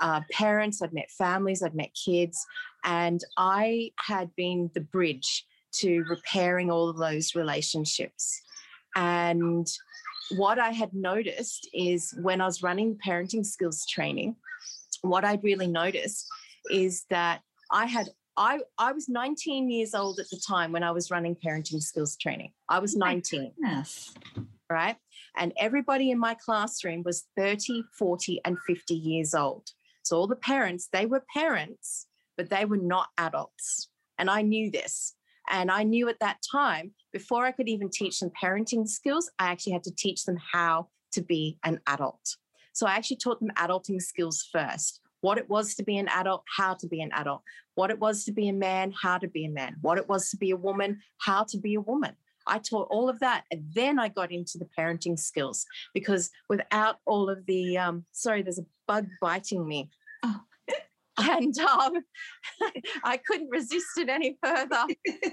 uh, 0.01 0.21
parents, 0.31 0.81
I'd 0.81 0.93
met 0.93 1.11
families, 1.11 1.61
I'd 1.61 1.75
met 1.75 1.91
kids, 1.93 2.45
and 2.83 3.21
I 3.37 3.91
had 3.97 4.35
been 4.35 4.69
the 4.73 4.81
bridge 4.81 5.45
to 5.73 6.03
repairing 6.09 6.69
all 6.69 6.89
of 6.89 6.97
those 6.97 7.35
relationships. 7.35 8.41
And 8.95 9.67
what 10.31 10.59
I 10.59 10.71
had 10.71 10.93
noticed 10.93 11.69
is 11.73 12.13
when 12.21 12.41
I 12.41 12.45
was 12.45 12.63
running 12.63 12.97
parenting 13.05 13.45
skills 13.45 13.85
training, 13.89 14.35
what 15.01 15.25
I'd 15.25 15.43
really 15.43 15.67
noticed 15.67 16.27
is 16.69 17.05
that 17.09 17.41
I 17.71 17.85
had 17.85 18.09
I 18.37 18.59
I 18.77 18.91
was 18.91 19.09
19 19.09 19.69
years 19.69 19.93
old 19.93 20.19
at 20.19 20.29
the 20.29 20.41
time 20.47 20.71
when 20.71 20.83
I 20.83 20.91
was 20.91 21.11
running 21.11 21.35
parenting 21.35 21.81
skills 21.81 22.17
training. 22.17 22.51
I 22.69 22.79
was 22.79 22.95
19. 22.95 23.53
Yes. 23.57 24.13
Right? 24.69 24.95
And 25.37 25.53
everybody 25.57 26.11
in 26.11 26.19
my 26.19 26.35
classroom 26.35 27.03
was 27.03 27.25
30, 27.37 27.83
40 27.97 28.41
and 28.45 28.57
50 28.67 28.93
years 28.93 29.33
old. 29.33 29.67
So 30.03 30.17
all 30.17 30.27
the 30.27 30.35
parents, 30.35 30.87
they 30.91 31.05
were 31.05 31.23
parents, 31.33 32.07
but 32.41 32.49
they 32.49 32.65
were 32.65 32.77
not 32.77 33.09
adults. 33.19 33.89
And 34.17 34.29
I 34.29 34.41
knew 34.41 34.71
this. 34.71 35.15
And 35.49 35.69
I 35.69 35.83
knew 35.83 36.09
at 36.09 36.19
that 36.21 36.37
time, 36.51 36.93
before 37.13 37.45
I 37.45 37.51
could 37.51 37.69
even 37.69 37.89
teach 37.89 38.19
them 38.19 38.31
parenting 38.41 38.87
skills, 38.87 39.29
I 39.37 39.51
actually 39.51 39.73
had 39.73 39.83
to 39.83 39.95
teach 39.95 40.25
them 40.25 40.37
how 40.51 40.87
to 41.13 41.21
be 41.21 41.59
an 41.63 41.79
adult. 41.87 42.37
So 42.73 42.87
I 42.87 42.93
actually 42.95 43.17
taught 43.17 43.39
them 43.39 43.51
adulting 43.57 44.01
skills 44.01 44.47
first 44.51 45.01
what 45.19 45.37
it 45.37 45.47
was 45.47 45.75
to 45.75 45.83
be 45.83 45.99
an 45.99 46.07
adult, 46.07 46.43
how 46.57 46.73
to 46.73 46.87
be 46.87 46.99
an 46.99 47.11
adult, 47.13 47.43
what 47.75 47.91
it 47.91 47.99
was 47.99 48.25
to 48.25 48.31
be 48.31 48.49
a 48.49 48.53
man, 48.53 48.91
how 48.99 49.19
to 49.19 49.27
be 49.27 49.45
a 49.45 49.49
man, 49.51 49.75
what 49.81 49.99
it 49.99 50.09
was 50.09 50.31
to 50.31 50.37
be 50.37 50.49
a 50.49 50.57
woman, 50.57 50.99
how 51.19 51.43
to 51.43 51.59
be 51.59 51.75
a 51.75 51.81
woman. 51.81 52.15
I 52.47 52.57
taught 52.57 52.87
all 52.89 53.07
of 53.07 53.19
that. 53.19 53.43
And 53.51 53.65
then 53.75 53.99
I 53.99 54.07
got 54.07 54.31
into 54.31 54.57
the 54.57 54.67
parenting 54.75 55.19
skills 55.19 55.63
because 55.93 56.31
without 56.49 56.97
all 57.05 57.29
of 57.29 57.45
the, 57.45 57.77
um, 57.77 58.03
sorry, 58.13 58.41
there's 58.41 58.57
a 58.57 58.65
bug 58.87 59.05
biting 59.21 59.67
me. 59.67 59.91
Oh. 60.23 60.41
And 61.21 61.57
um, 61.59 61.93
I 63.03 63.17
couldn't 63.17 63.49
resist 63.49 63.97
it 63.97 64.09
any 64.09 64.37
further. 64.43 64.85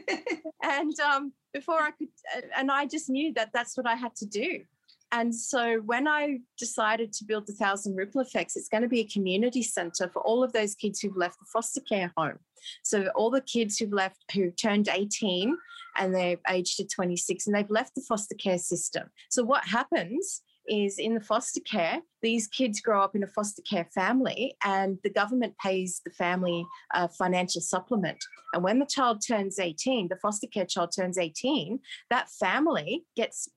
and 0.62 1.00
um, 1.00 1.32
before 1.52 1.80
I 1.80 1.90
could, 1.92 2.08
and 2.56 2.70
I 2.70 2.86
just 2.86 3.08
knew 3.08 3.32
that 3.34 3.50
that's 3.52 3.76
what 3.76 3.86
I 3.86 3.94
had 3.94 4.14
to 4.16 4.26
do. 4.26 4.60
And 5.10 5.34
so 5.34 5.78
when 5.86 6.06
I 6.06 6.40
decided 6.58 7.12
to 7.14 7.24
build 7.24 7.46
the 7.46 7.54
Thousand 7.54 7.96
Ripple 7.96 8.20
Effects, 8.20 8.56
it's 8.56 8.68
going 8.68 8.82
to 8.82 8.88
be 8.88 9.00
a 9.00 9.08
community 9.08 9.62
center 9.62 10.08
for 10.12 10.20
all 10.20 10.44
of 10.44 10.52
those 10.52 10.74
kids 10.74 11.00
who've 11.00 11.16
left 11.16 11.38
the 11.38 11.46
foster 11.50 11.80
care 11.80 12.12
home. 12.16 12.38
So 12.82 13.08
all 13.14 13.30
the 13.30 13.40
kids 13.40 13.78
who've 13.78 13.92
left, 13.92 14.18
who 14.34 14.50
turned 14.50 14.88
18 14.88 15.56
and 15.96 16.14
they've 16.14 16.40
aged 16.50 16.76
to 16.76 16.86
26 16.86 17.46
and 17.46 17.56
they've 17.56 17.70
left 17.70 17.94
the 17.94 18.04
foster 18.06 18.34
care 18.34 18.58
system. 18.58 19.04
So 19.30 19.44
what 19.44 19.64
happens 19.64 20.42
is 20.68 20.98
in 20.98 21.14
the 21.14 21.20
foster 21.20 21.60
care, 21.60 22.00
these 22.22 22.46
kids 22.48 22.80
grow 22.80 23.02
up 23.02 23.14
in 23.14 23.22
a 23.22 23.28
foster 23.28 23.62
care 23.62 23.88
family 23.94 24.56
and 24.64 24.98
the 25.02 25.10
government 25.10 25.54
pays 25.62 26.00
the 26.04 26.10
family 26.10 26.66
a 26.94 27.08
financial 27.08 27.60
supplement. 27.60 28.18
And 28.54 28.62
when 28.62 28.78
the 28.78 28.86
child 28.86 29.22
turns 29.26 29.58
18, 29.58 30.08
the 30.08 30.16
foster 30.16 30.46
care 30.46 30.66
child 30.66 30.92
turns 30.94 31.18
18, 31.18 31.78
that 32.10 32.28
family 32.30 33.04
gets 33.16 33.48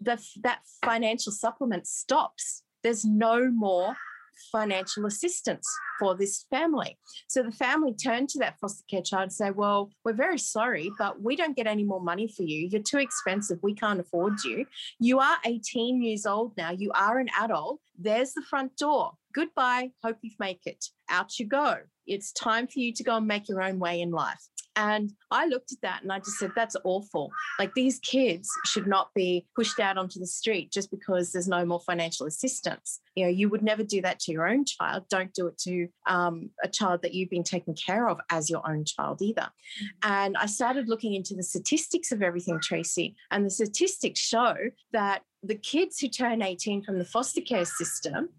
the, 0.00 0.22
that 0.42 0.60
financial 0.84 1.32
supplement 1.32 1.86
stops. 1.86 2.62
There's 2.82 3.04
no 3.04 3.50
more 3.50 3.96
financial 4.52 5.06
assistance 5.06 5.66
for 5.98 6.14
this 6.16 6.46
family. 6.50 6.98
So 7.28 7.42
the 7.42 7.52
family 7.52 7.94
turned 7.94 8.28
to 8.30 8.38
that 8.40 8.58
foster 8.60 8.84
care 8.90 9.02
child 9.02 9.22
and 9.24 9.32
say, 9.32 9.50
Well, 9.50 9.90
we're 10.04 10.12
very 10.12 10.38
sorry, 10.38 10.90
but 10.98 11.22
we 11.22 11.36
don't 11.36 11.56
get 11.56 11.66
any 11.66 11.84
more 11.84 12.00
money 12.00 12.28
for 12.28 12.42
you. 12.42 12.68
You're 12.70 12.82
too 12.82 12.98
expensive. 12.98 13.58
We 13.62 13.74
can't 13.74 14.00
afford 14.00 14.34
you. 14.44 14.66
You 14.98 15.20
are 15.20 15.36
18 15.44 16.02
years 16.02 16.26
old 16.26 16.56
now. 16.56 16.70
You 16.70 16.90
are 16.94 17.18
an 17.18 17.28
adult. 17.40 17.80
There's 17.98 18.32
the 18.32 18.42
front 18.42 18.76
door. 18.76 19.12
Goodbye. 19.34 19.90
Hope 20.02 20.18
you 20.22 20.30
make 20.38 20.60
it. 20.66 20.84
Out 21.14 21.38
you 21.38 21.46
go. 21.46 21.76
It's 22.08 22.32
time 22.32 22.66
for 22.66 22.80
you 22.80 22.92
to 22.92 23.04
go 23.04 23.16
and 23.16 23.26
make 23.28 23.48
your 23.48 23.62
own 23.62 23.78
way 23.78 24.00
in 24.00 24.10
life. 24.10 24.40
And 24.76 25.12
I 25.30 25.46
looked 25.46 25.70
at 25.70 25.80
that 25.82 26.02
and 26.02 26.10
I 26.10 26.18
just 26.18 26.38
said, 26.38 26.50
that's 26.56 26.74
awful. 26.82 27.30
Like 27.60 27.72
these 27.74 28.00
kids 28.00 28.48
should 28.66 28.88
not 28.88 29.10
be 29.14 29.46
pushed 29.54 29.78
out 29.78 29.96
onto 29.96 30.18
the 30.18 30.26
street 30.26 30.72
just 30.72 30.90
because 30.90 31.30
there's 31.30 31.46
no 31.46 31.64
more 31.64 31.78
financial 31.78 32.26
assistance. 32.26 32.98
You 33.14 33.26
know, 33.26 33.30
you 33.30 33.48
would 33.48 33.62
never 33.62 33.84
do 33.84 34.02
that 34.02 34.18
to 34.20 34.32
your 34.32 34.48
own 34.48 34.64
child. 34.64 35.04
Don't 35.08 35.32
do 35.32 35.46
it 35.46 35.58
to 35.58 35.86
um, 36.08 36.50
a 36.64 36.68
child 36.68 37.02
that 37.02 37.14
you've 37.14 37.30
been 37.30 37.44
taken 37.44 37.74
care 37.74 38.08
of 38.08 38.20
as 38.28 38.50
your 38.50 38.68
own 38.68 38.84
child 38.84 39.22
either. 39.22 39.48
And 40.02 40.36
I 40.36 40.46
started 40.46 40.88
looking 40.88 41.14
into 41.14 41.36
the 41.36 41.44
statistics 41.44 42.10
of 42.10 42.22
everything, 42.22 42.58
Tracy. 42.60 43.14
And 43.30 43.46
the 43.46 43.50
statistics 43.50 44.18
show 44.18 44.56
that 44.92 45.22
the 45.44 45.54
kids 45.54 46.00
who 46.00 46.08
turn 46.08 46.42
18 46.42 46.82
from 46.82 46.98
the 46.98 47.04
foster 47.04 47.42
care 47.42 47.64
system 47.64 48.30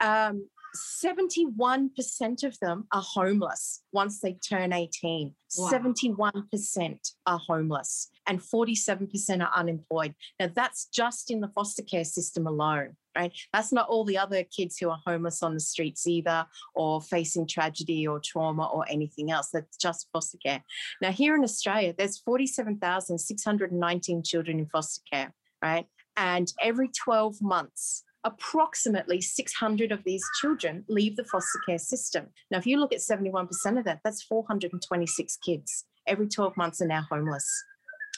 um, 0.00 0.48
71% 0.78 2.44
of 2.44 2.58
them 2.60 2.86
are 2.92 3.02
homeless 3.02 3.82
once 3.92 4.20
they 4.20 4.34
turn 4.34 4.72
18. 4.72 5.34
Wow. 5.56 5.70
71% 5.70 7.12
are 7.26 7.40
homeless 7.46 8.10
and 8.26 8.40
47% 8.40 9.42
are 9.42 9.52
unemployed. 9.54 10.14
Now, 10.38 10.50
that's 10.54 10.86
just 10.86 11.30
in 11.30 11.40
the 11.40 11.48
foster 11.48 11.82
care 11.82 12.04
system 12.04 12.46
alone, 12.46 12.96
right? 13.16 13.32
That's 13.52 13.72
not 13.72 13.88
all 13.88 14.04
the 14.04 14.18
other 14.18 14.44
kids 14.44 14.78
who 14.78 14.90
are 14.90 15.00
homeless 15.06 15.42
on 15.42 15.54
the 15.54 15.60
streets 15.60 16.06
either 16.06 16.46
or 16.74 17.00
facing 17.00 17.46
tragedy 17.46 18.06
or 18.06 18.20
trauma 18.20 18.66
or 18.66 18.84
anything 18.88 19.30
else. 19.30 19.50
That's 19.52 19.76
just 19.76 20.08
foster 20.12 20.38
care. 20.38 20.62
Now, 21.00 21.12
here 21.12 21.34
in 21.34 21.44
Australia, 21.44 21.94
there's 21.96 22.18
47,619 22.18 24.22
children 24.22 24.58
in 24.58 24.66
foster 24.66 25.02
care, 25.10 25.34
right? 25.62 25.86
And 26.16 26.52
every 26.60 26.88
12 26.88 27.40
months, 27.40 28.04
approximately 28.24 29.20
600 29.20 29.92
of 29.92 30.04
these 30.04 30.22
children 30.40 30.84
leave 30.88 31.16
the 31.16 31.24
foster 31.24 31.60
care 31.66 31.78
system. 31.78 32.28
Now, 32.50 32.58
if 32.58 32.66
you 32.66 32.78
look 32.78 32.92
at 32.92 33.00
71% 33.00 33.48
of 33.78 33.84
that, 33.84 34.00
that's 34.04 34.22
426 34.22 35.36
kids. 35.38 35.84
Every 36.06 36.28
12 36.28 36.56
months 36.56 36.80
are 36.80 36.86
now 36.86 37.06
homeless. 37.10 37.46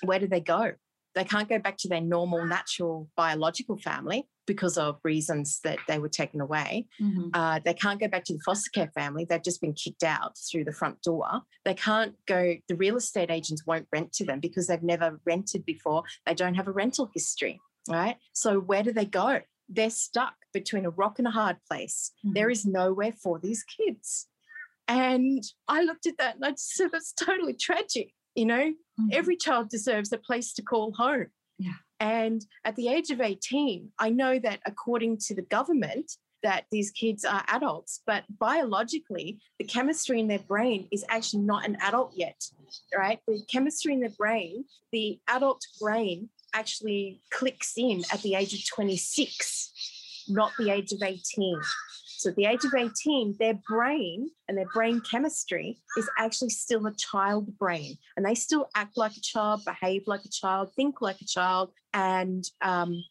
Where 0.04 0.18
do 0.18 0.26
they 0.26 0.40
go? 0.40 0.72
They 1.14 1.24
can't 1.24 1.48
go 1.48 1.58
back 1.58 1.76
to 1.78 1.88
their 1.88 2.00
normal, 2.00 2.44
natural, 2.46 3.08
biological 3.16 3.76
family 3.76 4.28
because 4.46 4.78
of 4.78 4.98
reasons 5.04 5.60
that 5.64 5.78
they 5.88 5.98
were 5.98 6.08
taken 6.08 6.40
away. 6.40 6.86
Mm-hmm. 7.00 7.28
Uh, 7.34 7.60
they 7.64 7.74
can't 7.74 8.00
go 8.00 8.08
back 8.08 8.24
to 8.24 8.32
the 8.32 8.40
foster 8.44 8.70
care 8.72 8.90
family. 8.94 9.24
They've 9.24 9.42
just 9.42 9.60
been 9.60 9.74
kicked 9.74 10.04
out 10.04 10.36
through 10.50 10.64
the 10.64 10.72
front 10.72 11.02
door. 11.02 11.42
They 11.64 11.74
can't 11.74 12.14
go, 12.26 12.56
the 12.68 12.76
real 12.76 12.96
estate 12.96 13.30
agents 13.30 13.66
won't 13.66 13.88
rent 13.92 14.12
to 14.14 14.24
them 14.24 14.40
because 14.40 14.66
they've 14.66 14.82
never 14.82 15.20
rented 15.24 15.64
before. 15.64 16.04
They 16.26 16.34
don't 16.34 16.54
have 16.54 16.68
a 16.68 16.72
rental 16.72 17.10
history, 17.14 17.60
right? 17.88 18.16
So 18.32 18.58
where 18.60 18.82
do 18.82 18.92
they 18.92 19.04
go? 19.04 19.40
They're 19.70 19.90
stuck 19.90 20.34
between 20.52 20.84
a 20.84 20.90
rock 20.90 21.18
and 21.18 21.28
a 21.28 21.30
hard 21.30 21.56
place. 21.68 22.12
Mm-hmm. 22.24 22.34
There 22.34 22.50
is 22.50 22.66
nowhere 22.66 23.12
for 23.12 23.38
these 23.38 23.64
kids. 23.64 24.26
And 24.88 25.42
I 25.68 25.82
looked 25.82 26.06
at 26.06 26.18
that 26.18 26.34
and 26.36 26.44
I 26.44 26.50
just 26.50 26.74
said, 26.74 26.90
that's 26.92 27.12
totally 27.12 27.54
tragic. 27.54 28.12
You 28.34 28.46
know, 28.46 28.64
mm-hmm. 28.70 29.08
every 29.12 29.36
child 29.36 29.68
deserves 29.70 30.12
a 30.12 30.18
place 30.18 30.52
to 30.54 30.62
call 30.62 30.92
home. 30.92 31.26
Yeah. 31.58 31.74
And 32.00 32.44
at 32.64 32.76
the 32.76 32.88
age 32.88 33.10
of 33.10 33.20
18, 33.20 33.90
I 33.98 34.10
know 34.10 34.38
that 34.38 34.60
according 34.66 35.18
to 35.26 35.34
the 35.34 35.42
government, 35.42 36.12
that 36.42 36.64
these 36.70 36.90
kids 36.90 37.24
are 37.24 37.44
adults, 37.48 38.00
but 38.06 38.24
biologically, 38.38 39.38
the 39.58 39.64
chemistry 39.66 40.18
in 40.20 40.28
their 40.28 40.38
brain 40.38 40.88
is 40.90 41.04
actually 41.08 41.42
not 41.42 41.66
an 41.66 41.76
adult 41.82 42.12
yet, 42.16 42.42
right? 42.96 43.20
The 43.26 43.42
chemistry 43.52 43.92
in 43.92 44.00
their 44.00 44.10
brain, 44.16 44.64
the 44.90 45.20
adult 45.28 45.62
brain 45.78 46.30
actually 46.54 47.20
clicks 47.30 47.74
in 47.76 48.02
at 48.12 48.22
the 48.22 48.34
age 48.34 48.54
of 48.54 48.66
26, 48.66 49.72
not 50.28 50.52
the 50.58 50.70
age 50.70 50.92
of 50.92 51.02
18. 51.02 51.60
So 52.20 52.30
at 52.30 52.36
the 52.36 52.44
age 52.44 52.64
of 52.66 52.74
18, 52.74 53.36
their 53.38 53.58
brain 53.66 54.28
and 54.46 54.58
their 54.58 54.68
brain 54.74 55.00
chemistry 55.10 55.78
is 55.96 56.08
actually 56.18 56.50
still 56.50 56.86
a 56.86 56.94
child 56.94 57.56
brain. 57.58 57.96
And 58.14 58.26
they 58.26 58.34
still 58.34 58.68
act 58.74 58.98
like 58.98 59.16
a 59.16 59.20
child, 59.20 59.64
behave 59.64 60.02
like 60.06 60.24
a 60.26 60.28
child, 60.28 60.74
think 60.76 61.00
like 61.00 61.20
a 61.22 61.24
child, 61.24 61.72
and 61.94 62.44
um, 62.60 63.02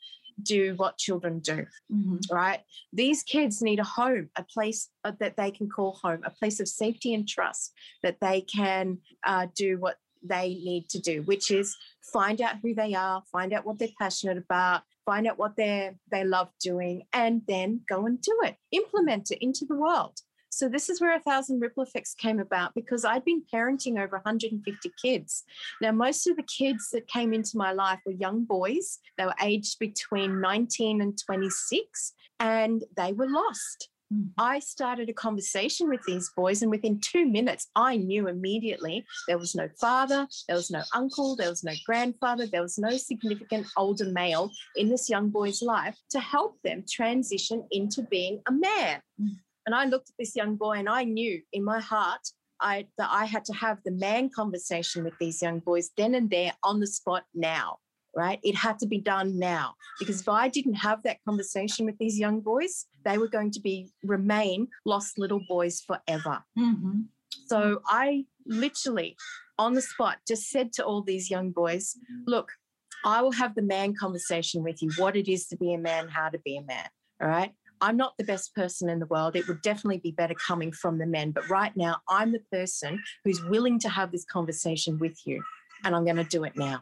do 0.44 0.76
what 0.76 0.98
children 0.98 1.40
do, 1.40 1.66
mm-hmm. 1.92 2.18
right? 2.32 2.60
These 2.94 3.24
kids 3.24 3.62
need 3.62 3.80
a 3.80 3.84
home, 3.84 4.30
a 4.36 4.44
place 4.44 4.90
uh, 5.04 5.14
that 5.20 5.38
they 5.38 5.52
can 5.52 5.70
call 5.70 6.00
home, 6.02 6.22
a 6.24 6.30
place 6.30 6.60
of 6.60 6.68
safety 6.68 7.14
and 7.14 7.28
trust 7.28 7.74
that 8.04 8.18
they 8.22 8.42
can 8.42 9.00
uh, 9.24 9.48
do 9.56 9.80
what 9.80 9.98
they 10.24 10.50
need 10.50 10.90
to 10.90 11.00
do, 11.00 11.22
which 11.24 11.52
is 11.52 11.76
find 12.02 12.42
out 12.42 12.58
who 12.62 12.74
they 12.74 12.94
are, 12.94 13.24
find 13.32 13.54
out 13.54 13.66
what 13.66 13.80
they're 13.80 13.90
passionate 14.00 14.38
about, 14.38 14.84
find 15.06 15.28
out 15.28 15.38
what 15.38 15.56
they 15.56 15.92
they 16.12 16.24
love 16.24 16.50
doing, 16.62 17.04
and 17.14 17.42
then 17.48 17.82
go 17.88 18.06
and 18.06 18.22
do 18.22 18.38
it. 18.44 18.56
Implement 18.72 19.32
it 19.32 19.44
into 19.44 19.66
the 19.66 19.76
world. 19.76 20.20
So 20.52 20.68
this 20.68 20.90
is 20.90 21.00
where 21.00 21.16
a 21.16 21.22
thousand 21.22 21.60
ripple 21.60 21.84
effects 21.84 22.16
came 22.16 22.40
about 22.40 22.74
because 22.74 23.06
I'd 23.06 23.24
been 23.24 23.44
parenting 23.54 24.02
over 24.02 24.18
150 24.18 24.92
kids. 25.02 25.44
Now, 25.82 25.92
most 25.92 26.28
of 26.28 26.36
the 26.36 26.44
kids 26.44 26.90
that 26.92 27.08
came 27.08 27.34
into 27.34 27.58
my 27.58 27.72
life 27.72 28.00
were 28.06 28.14
young 28.14 28.46
boys. 28.46 29.00
They 29.18 29.26
were 29.26 29.36
aged 29.42 29.78
between 29.80 30.42
19 30.42 31.02
and 31.02 31.18
26, 31.18 32.14
and 32.40 32.84
they 32.98 33.14
were 33.14 33.30
lost. 33.30 33.90
Mm. 34.14 34.30
I 34.38 34.60
started 34.60 35.10
a 35.10 35.14
conversation 35.14 35.90
with 35.90 36.02
these 36.06 36.32
boys, 36.36 36.62
and 36.62 36.72
within 36.72 37.00
two 37.00 37.26
minutes, 37.26 37.68
I 37.76 37.98
knew 37.98 38.28
immediately 38.28 39.06
there 39.28 39.38
was 39.38 39.56
no 39.56 39.70
father, 39.80 40.28
there 40.48 40.58
was 40.58 40.72
no 40.72 40.84
uncle, 40.94 41.36
there 41.36 41.50
was 41.50 41.64
no 41.64 41.74
grandfather, 41.86 42.48
there 42.48 42.62
was 42.62 42.78
no 42.78 42.98
significant 42.98 43.68
older 43.78 44.06
male 44.06 44.52
in 44.76 44.90
this 44.90 45.10
young 45.10 45.30
boy's 45.30 45.62
life 45.62 45.98
to 46.12 46.20
help 46.20 46.60
them 46.64 46.84
transition 46.90 47.68
into 47.72 48.02
being 48.04 48.42
a 48.48 48.52
man. 48.52 49.02
Mm. 49.22 49.38
And 49.66 49.76
I 49.76 49.86
looked 49.86 50.10
at 50.10 50.16
this 50.18 50.36
young 50.36 50.56
boy, 50.56 50.78
and 50.78 50.90
I 50.90 51.04
knew 51.04 51.42
in 51.54 51.64
my 51.64 51.80
heart 51.80 52.22
I, 52.60 52.88
that 52.98 53.10
I 53.12 53.26
had 53.26 53.46
to 53.46 53.54
have 53.54 53.78
the 53.86 53.92
man 53.92 54.30
conversation 54.30 55.04
with 55.04 55.14
these 55.20 55.42
young 55.42 55.60
boys 55.60 55.92
then 55.96 56.16
and 56.16 56.30
there 56.30 56.54
on 56.64 56.80
the 56.80 56.88
spot 56.88 57.24
now 57.34 57.78
right? 58.16 58.40
It 58.44 58.56
had 58.56 58.80
to 58.80 58.88
be 58.88 59.00
done 59.00 59.38
now 59.38 59.76
because 60.00 60.22
if 60.22 60.30
I 60.30 60.48
didn't 60.48 60.76
have 60.76 61.04
that 61.04 61.24
conversation 61.24 61.86
with 61.86 61.98
these 61.98 62.18
young 62.18 62.42
boys, 62.42 62.86
they 63.06 63.18
were 63.18 63.28
going 63.28 63.52
to 63.52 63.60
be 63.60 63.92
remain 64.04 64.68
lost 64.86 65.20
little 65.20 65.42
boys 65.48 65.82
forever. 65.82 66.44
Mm-hmm. 66.58 67.02
So 67.48 67.82
I 67.86 68.26
literally 68.46 69.16
on 69.58 69.74
the 69.74 69.82
spot 69.82 70.18
just 70.28 70.50
said 70.50 70.74
to 70.74 70.86
all 70.86 71.02
these 71.02 71.30
young 71.30 71.52
boys, 71.52 71.96
look, 72.26 72.52
I 73.06 73.22
will 73.22 73.32
have 73.32 73.56
the 73.56 73.62
man 73.62 73.94
conversation 73.94 74.64
with 74.64 74.82
you, 74.82 74.92
what 74.98 75.16
it 75.16 75.28
is 75.32 75.48
to 75.48 75.58
be 75.58 75.74
a 75.74 75.78
man, 75.78 76.08
how 76.08 76.30
to 76.30 76.40
be 76.40 76.58
a 76.58 76.64
man. 76.64 76.88
All 77.22 77.28
right. 77.28 77.52
I'm 77.82 77.96
not 77.96 78.18
the 78.18 78.26
best 78.26 78.54
person 78.56 78.90
in 78.90 79.00
the 79.00 79.06
world. 79.06 79.36
It 79.36 79.48
would 79.48 79.62
definitely 79.62 80.00
be 80.00 80.12
better 80.12 80.34
coming 80.34 80.72
from 80.72 80.98
the 80.98 81.06
men. 81.06 81.32
But 81.32 81.50
right 81.50 81.76
now, 81.78 81.98
I'm 82.10 82.34
the 82.34 82.42
person 82.52 83.02
who's 83.24 83.42
willing 83.46 83.80
to 83.80 83.90
have 83.90 84.12
this 84.12 84.26
conversation 84.26 85.00
with 85.00 85.18
you. 85.26 85.42
And 85.86 85.96
I'm 85.96 86.04
going 86.04 86.18
to 86.18 86.26
do 86.26 86.44
it 86.44 86.58
now. 86.58 86.82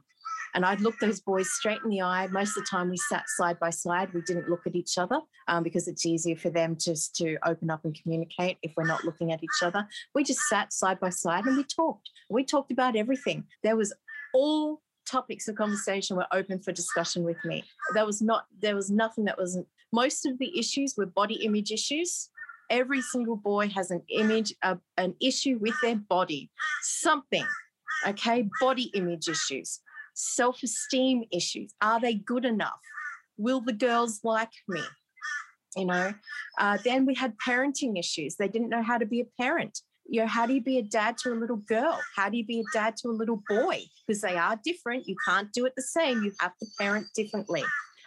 And 0.57 0.65
I'd 0.65 0.81
look 0.81 0.97
those 0.97 1.19
boys 1.19 1.53
straight 1.53 1.77
in 1.83 1.91
the 1.91 2.01
eye. 2.01 2.25
Most 2.31 2.57
of 2.57 2.63
the 2.63 2.67
time, 2.67 2.89
we 2.89 2.97
sat 2.97 3.29
side 3.29 3.59
by 3.59 3.69
side. 3.69 4.11
We 4.11 4.21
didn't 4.21 4.49
look 4.49 4.65
at 4.65 4.73
each 4.73 4.97
other 4.97 5.19
um, 5.47 5.61
because 5.61 5.87
it's 5.87 6.03
easier 6.03 6.35
for 6.35 6.49
them 6.49 6.75
just 6.79 7.15
to 7.17 7.37
open 7.45 7.69
up 7.69 7.85
and 7.85 7.93
communicate 7.93 8.57
if 8.63 8.73
we're 8.75 8.87
not 8.87 9.03
looking 9.05 9.31
at 9.31 9.43
each 9.43 9.61
other. 9.61 9.87
We 10.15 10.23
just 10.23 10.39
sat 10.49 10.73
side 10.73 10.99
by 10.99 11.11
side 11.11 11.45
and 11.45 11.57
we 11.57 11.63
talked. 11.63 12.09
We 12.31 12.43
talked 12.43 12.71
about 12.71 12.95
everything. 12.95 13.43
There 13.61 13.75
was 13.75 13.93
all 14.33 14.81
topics 15.07 15.47
of 15.47 15.53
conversation 15.57 16.17
were 16.17 16.25
open 16.31 16.59
for 16.59 16.71
discussion 16.71 17.23
with 17.23 17.37
me. 17.45 17.63
There 17.93 18.07
was 18.07 18.23
not, 18.23 18.45
there 18.59 18.75
was 18.75 18.89
nothing 18.89 19.25
that 19.25 19.37
wasn't. 19.37 19.67
Most 19.93 20.25
of 20.25 20.39
the 20.39 20.57
issues 20.57 20.95
were 20.97 21.05
body 21.05 21.35
image 21.45 21.69
issues. 21.69 22.29
Every 22.71 23.03
single 23.03 23.35
boy 23.35 23.69
has 23.75 23.91
an 23.91 24.01
image, 24.09 24.55
uh, 24.63 24.77
an 24.97 25.13
issue 25.21 25.59
with 25.61 25.75
their 25.83 25.97
body, 25.97 26.49
something. 26.81 27.45
Okay, 28.07 28.49
body 28.59 28.91
image 28.95 29.27
issues 29.27 29.81
self 30.17 30.63
esteem 30.63 31.23
issues. 31.31 31.73
Are 31.81 31.99
they 31.99 32.15
good 32.15 32.45
enough? 32.45 32.79
will 33.39 33.61
the 33.61 33.73
girls 33.73 34.21
like 34.23 34.51
me? 34.67 34.81
You 35.75 35.85
know, 35.85 36.11
uh, 36.57 36.79
then 36.83 37.05
we 37.05 37.13
had 37.13 37.35
parenting 37.37 37.99
issues. 37.99 38.35
They 38.35 38.47
didn't 38.47 38.69
know 38.69 38.81
how 38.81 38.97
to 38.97 39.05
be 39.05 39.21
a 39.21 39.25
parent 39.39 39.79
you 40.09 40.21
know, 40.21 40.27
how 40.27 40.45
do 40.45 40.53
you 40.53 40.61
be 40.61 40.77
a 40.77 40.83
dad 40.83 41.17
to 41.19 41.33
a 41.33 41.35
little 41.35 41.57
girl? 41.57 41.99
How 42.15 42.29
do 42.29 42.37
you 42.37 42.45
be 42.45 42.61
a 42.61 42.63
dad 42.73 42.95
to 42.97 43.09
a 43.09 43.11
little 43.11 43.43
boy? 43.49 43.81
Because 44.07 44.21
they 44.21 44.35
are 44.35 44.59
different. 44.63 45.07
You 45.07 45.15
can't 45.27 45.51
do 45.51 45.65
it 45.65 45.73
the 45.75 45.83
same. 45.83 46.23
You 46.23 46.31
have 46.39 46.57
to 46.57 46.65
parent 46.79 47.07
differently. 47.15 47.63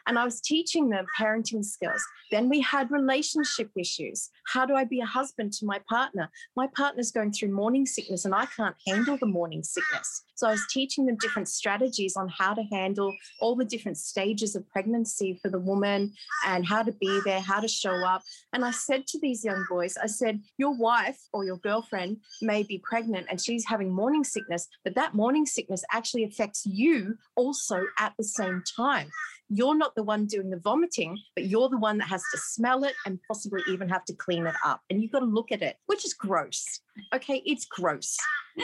And 0.07 0.19
I 0.19 0.25
was 0.25 0.40
teaching 0.40 0.88
them 0.88 1.07
parenting 1.19 1.64
skills. 1.64 2.02
Then 2.30 2.49
we 2.49 2.61
had 2.61 2.90
relationship 2.90 3.71
issues. 3.76 4.30
How 4.47 4.66
do 4.66 4.75
I 4.75 4.85
be 4.85 5.00
a 5.00 5.07
husband 5.07 5.52
to 5.54 5.66
my 5.66 5.80
partner? 5.88 6.30
My 6.57 6.69
partner's 6.76 7.11
going 7.11 7.33
through 7.33 7.52
morning 7.52 7.87
sickness 7.87 8.25
and 8.25 8.35
I 8.35 8.47
can't 8.47 8.76
handle 8.87 9.16
the 9.19 9.26
morning 9.26 9.62
sickness. 9.62 10.25
So 10.40 10.49
I 10.49 10.52
was 10.52 10.66
teaching 10.71 11.04
them 11.04 11.19
different 11.21 11.49
strategies 11.49 12.16
on 12.16 12.28
how 12.30 12.54
to 12.54 12.62
handle 12.73 13.14
all 13.42 13.54
the 13.54 13.64
different 13.64 13.99
stages 13.99 14.57
of 14.57 14.66
pregnancy 14.71 15.38
for 15.42 15.50
the 15.50 15.59
woman 15.59 16.14
and 16.47 16.64
how 16.64 16.83
to 16.83 16.92
be 16.92 17.21
there, 17.26 17.40
how 17.40 17.61
to 17.61 17.69
show 17.69 17.95
up. 18.07 18.23
And 18.54 18.64
I 18.64 18.71
said 18.71 19.07
to 19.09 19.19
these 19.21 19.45
young 19.45 19.66
boys, 19.69 19.99
I 20.02 20.07
said, 20.07 20.40
Your 20.57 20.75
wife 20.75 21.19
or 21.35 21.45
your 21.45 21.59
girlfriend 21.59 22.19
may 22.40 22.62
be 22.62 22.83
pregnant 22.83 23.26
and 23.28 23.38
she's 23.38 23.66
having 23.66 23.92
morning 23.92 24.25
sickness, 24.25 24.66
but 24.83 24.95
that 24.95 25.14
morning 25.14 25.45
sickness 25.45 25.85
actually 25.92 26.25
affects 26.25 26.64
you 26.64 27.19
also 27.37 27.83
at 27.99 28.14
the 28.16 28.25
same 28.25 28.62
time 28.76 29.11
you're 29.50 29.76
not 29.76 29.95
the 29.97 30.02
one 30.02 30.26
doing 30.26 30.49
the 30.49 30.61
vomiting, 30.61 31.19
but 31.35 31.47
you're 31.47 31.69
the 31.69 31.78
one 31.78 31.99
that 31.99 32.09
has 32.09 32.23
to 32.33 32.38
smell 32.38 32.85
it 32.85 32.95
and 33.04 33.19
possibly 33.28 33.61
even 33.69 33.88
have 33.88 34.04
to 34.04 34.14
clean 34.14 34.47
it 34.47 34.54
up. 34.64 34.80
And 34.88 35.02
you've 35.02 35.11
got 35.11 35.21
to 35.21 35.26
look 35.26 35.50
at 35.52 35.61
it, 35.61 35.76
which 35.87 36.04
is 36.04 36.14
gross. 36.14 36.80
Okay, 37.12 37.42
it's 37.45 37.66
gross. 37.66 38.16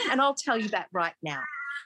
And 0.09 0.21
I'll 0.21 0.33
tell 0.33 0.57
you 0.57 0.69
that 0.69 0.87
right 0.93 1.13
now 1.21 1.41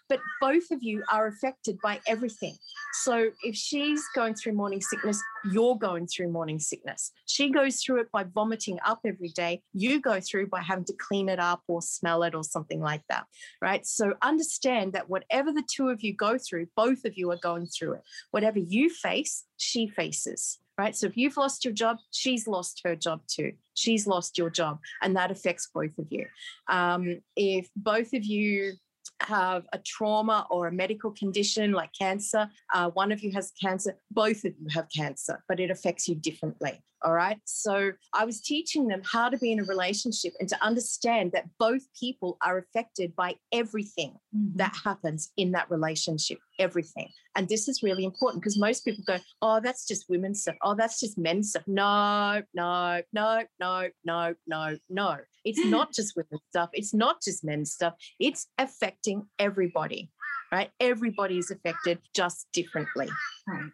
but 0.10 0.20
both 0.40 0.72
of 0.72 0.84
you 0.84 1.04
are 1.12 1.28
affected 1.28 1.78
by 1.82 2.00
everything. 2.08 2.56
So 2.94 3.30
if 3.44 3.56
she's 3.56 4.04
going 4.16 4.36
through 4.36 4.54
morning 4.54 4.82
sickness, 4.82 5.22
you're 5.52 5.78
going 5.78 6.08
through 6.08 6.30
morning 6.30 6.60
sickness. 6.60 7.12
She 7.26 7.50
goes 7.50 7.82
through 7.82 8.02
it 8.02 8.12
by 8.12 8.26
vomiting 8.26 8.80
up 8.86 9.00
every 9.06 9.30
day. 9.30 9.62
You 9.74 10.02
go 10.02 10.20
through 10.20 10.48
by 10.48 10.62
having 10.62 10.86
to 10.86 10.94
clean 10.94 11.30
it 11.30 11.40
up 11.40 11.62
or 11.68 11.82
smell 11.82 12.24
it 12.24 12.36
or 12.36 12.44
something 12.44 12.82
like 12.82 13.04
that. 13.10 13.26
Right. 13.62 13.86
So 13.86 14.14
understand 14.22 14.94
that 14.94 15.10
whatever 15.10 15.52
the 15.52 15.64
two 15.74 15.90
of 15.90 16.04
you 16.04 16.14
go 16.14 16.38
through, 16.38 16.68
both 16.76 17.06
of 17.06 17.18
you 17.18 17.32
are 17.32 17.40
going 17.42 17.68
through 17.68 17.94
it. 17.94 18.02
Whatever 18.32 18.60
you 18.60 18.90
face, 18.90 19.46
she 19.58 19.88
faces 19.88 20.60
right? 20.78 20.96
So 20.96 21.06
if 21.06 21.16
you've 21.16 21.38
lost 21.38 21.64
your 21.64 21.74
job, 21.74 21.98
she's 22.10 22.48
lost 22.48 22.82
her 22.86 22.96
job 22.96 23.22
too. 23.28 23.54
She's 23.76 24.08
lost 24.08 24.38
your 24.38 24.50
job, 24.50 24.80
and 25.02 25.16
that 25.16 25.30
affects 25.30 25.70
both 25.72 25.96
of 26.00 26.08
you. 26.10 26.26
Um, 26.68 27.22
if 27.36 27.70
both 27.76 28.14
of 28.14 28.24
you 28.26 28.74
have 29.22 29.66
a 29.74 29.80
trauma 29.80 30.48
or 30.50 30.68
a 30.68 30.72
medical 30.72 31.12
condition 31.12 31.72
like 31.72 31.92
cancer, 31.98 32.50
uh, 32.74 32.90
one 32.92 33.12
of 33.12 33.22
you 33.22 33.32
has 33.32 33.52
cancer, 33.62 33.98
both 34.12 34.44
of 34.44 34.54
you 34.60 34.68
have 34.70 34.88
cancer, 34.96 35.44
but 35.48 35.60
it 35.60 35.72
affects 35.72 36.08
you 36.08 36.16
differently. 36.16 36.82
All 37.04 37.14
right. 37.14 37.40
So 37.46 37.94
I 38.14 38.26
was 38.26 38.42
teaching 38.42 38.88
them 38.88 39.02
how 39.04 39.30
to 39.30 39.38
be 39.38 39.52
in 39.52 39.60
a 39.60 39.64
relationship 39.64 40.34
and 40.40 40.48
to 40.50 40.64
understand 40.64 41.32
that 41.32 41.46
both 41.58 41.82
people 42.00 42.38
are 42.46 42.60
affected 42.60 43.16
by 43.16 43.36
everything 43.52 44.12
mm-hmm. 44.36 44.58
that 44.58 44.76
happens 44.84 45.32
in 45.36 45.52
that 45.54 45.72
relationship, 45.72 46.38
everything. 46.62 47.10
And 47.36 47.48
this 47.48 47.68
is 47.68 47.84
really 47.84 48.06
important 48.06 48.44
because 48.44 48.60
most 48.60 48.86
people 48.86 49.04
go, 49.06 49.18
oh, 49.42 49.60
that's 49.60 49.88
just 49.88 50.06
women's 50.10 50.42
stuff. 50.42 50.56
Oh, 50.62 50.76
that's 50.76 51.00
just 51.00 51.18
men's 51.18 51.50
stuff. 51.50 51.64
No, 51.68 52.42
no, 52.54 53.02
no, 53.12 53.44
no, 53.60 53.90
no, 54.06 54.36
no, 54.48 54.78
no. 54.90 55.18
It's 55.44 55.66
not 55.66 55.94
just 55.94 56.16
women's 56.16 56.42
stuff. 56.50 56.70
It's 56.74 56.94
not 56.94 57.22
just 57.22 57.44
men's 57.44 57.74
stuff. 57.74 57.94
It's 58.20 58.48
affecting 58.58 59.24
everybody 59.40 60.12
right? 60.52 60.70
Everybody 60.80 61.38
is 61.38 61.50
affected 61.50 62.00
just 62.14 62.48
differently. 62.54 63.08
Right. 63.48 63.72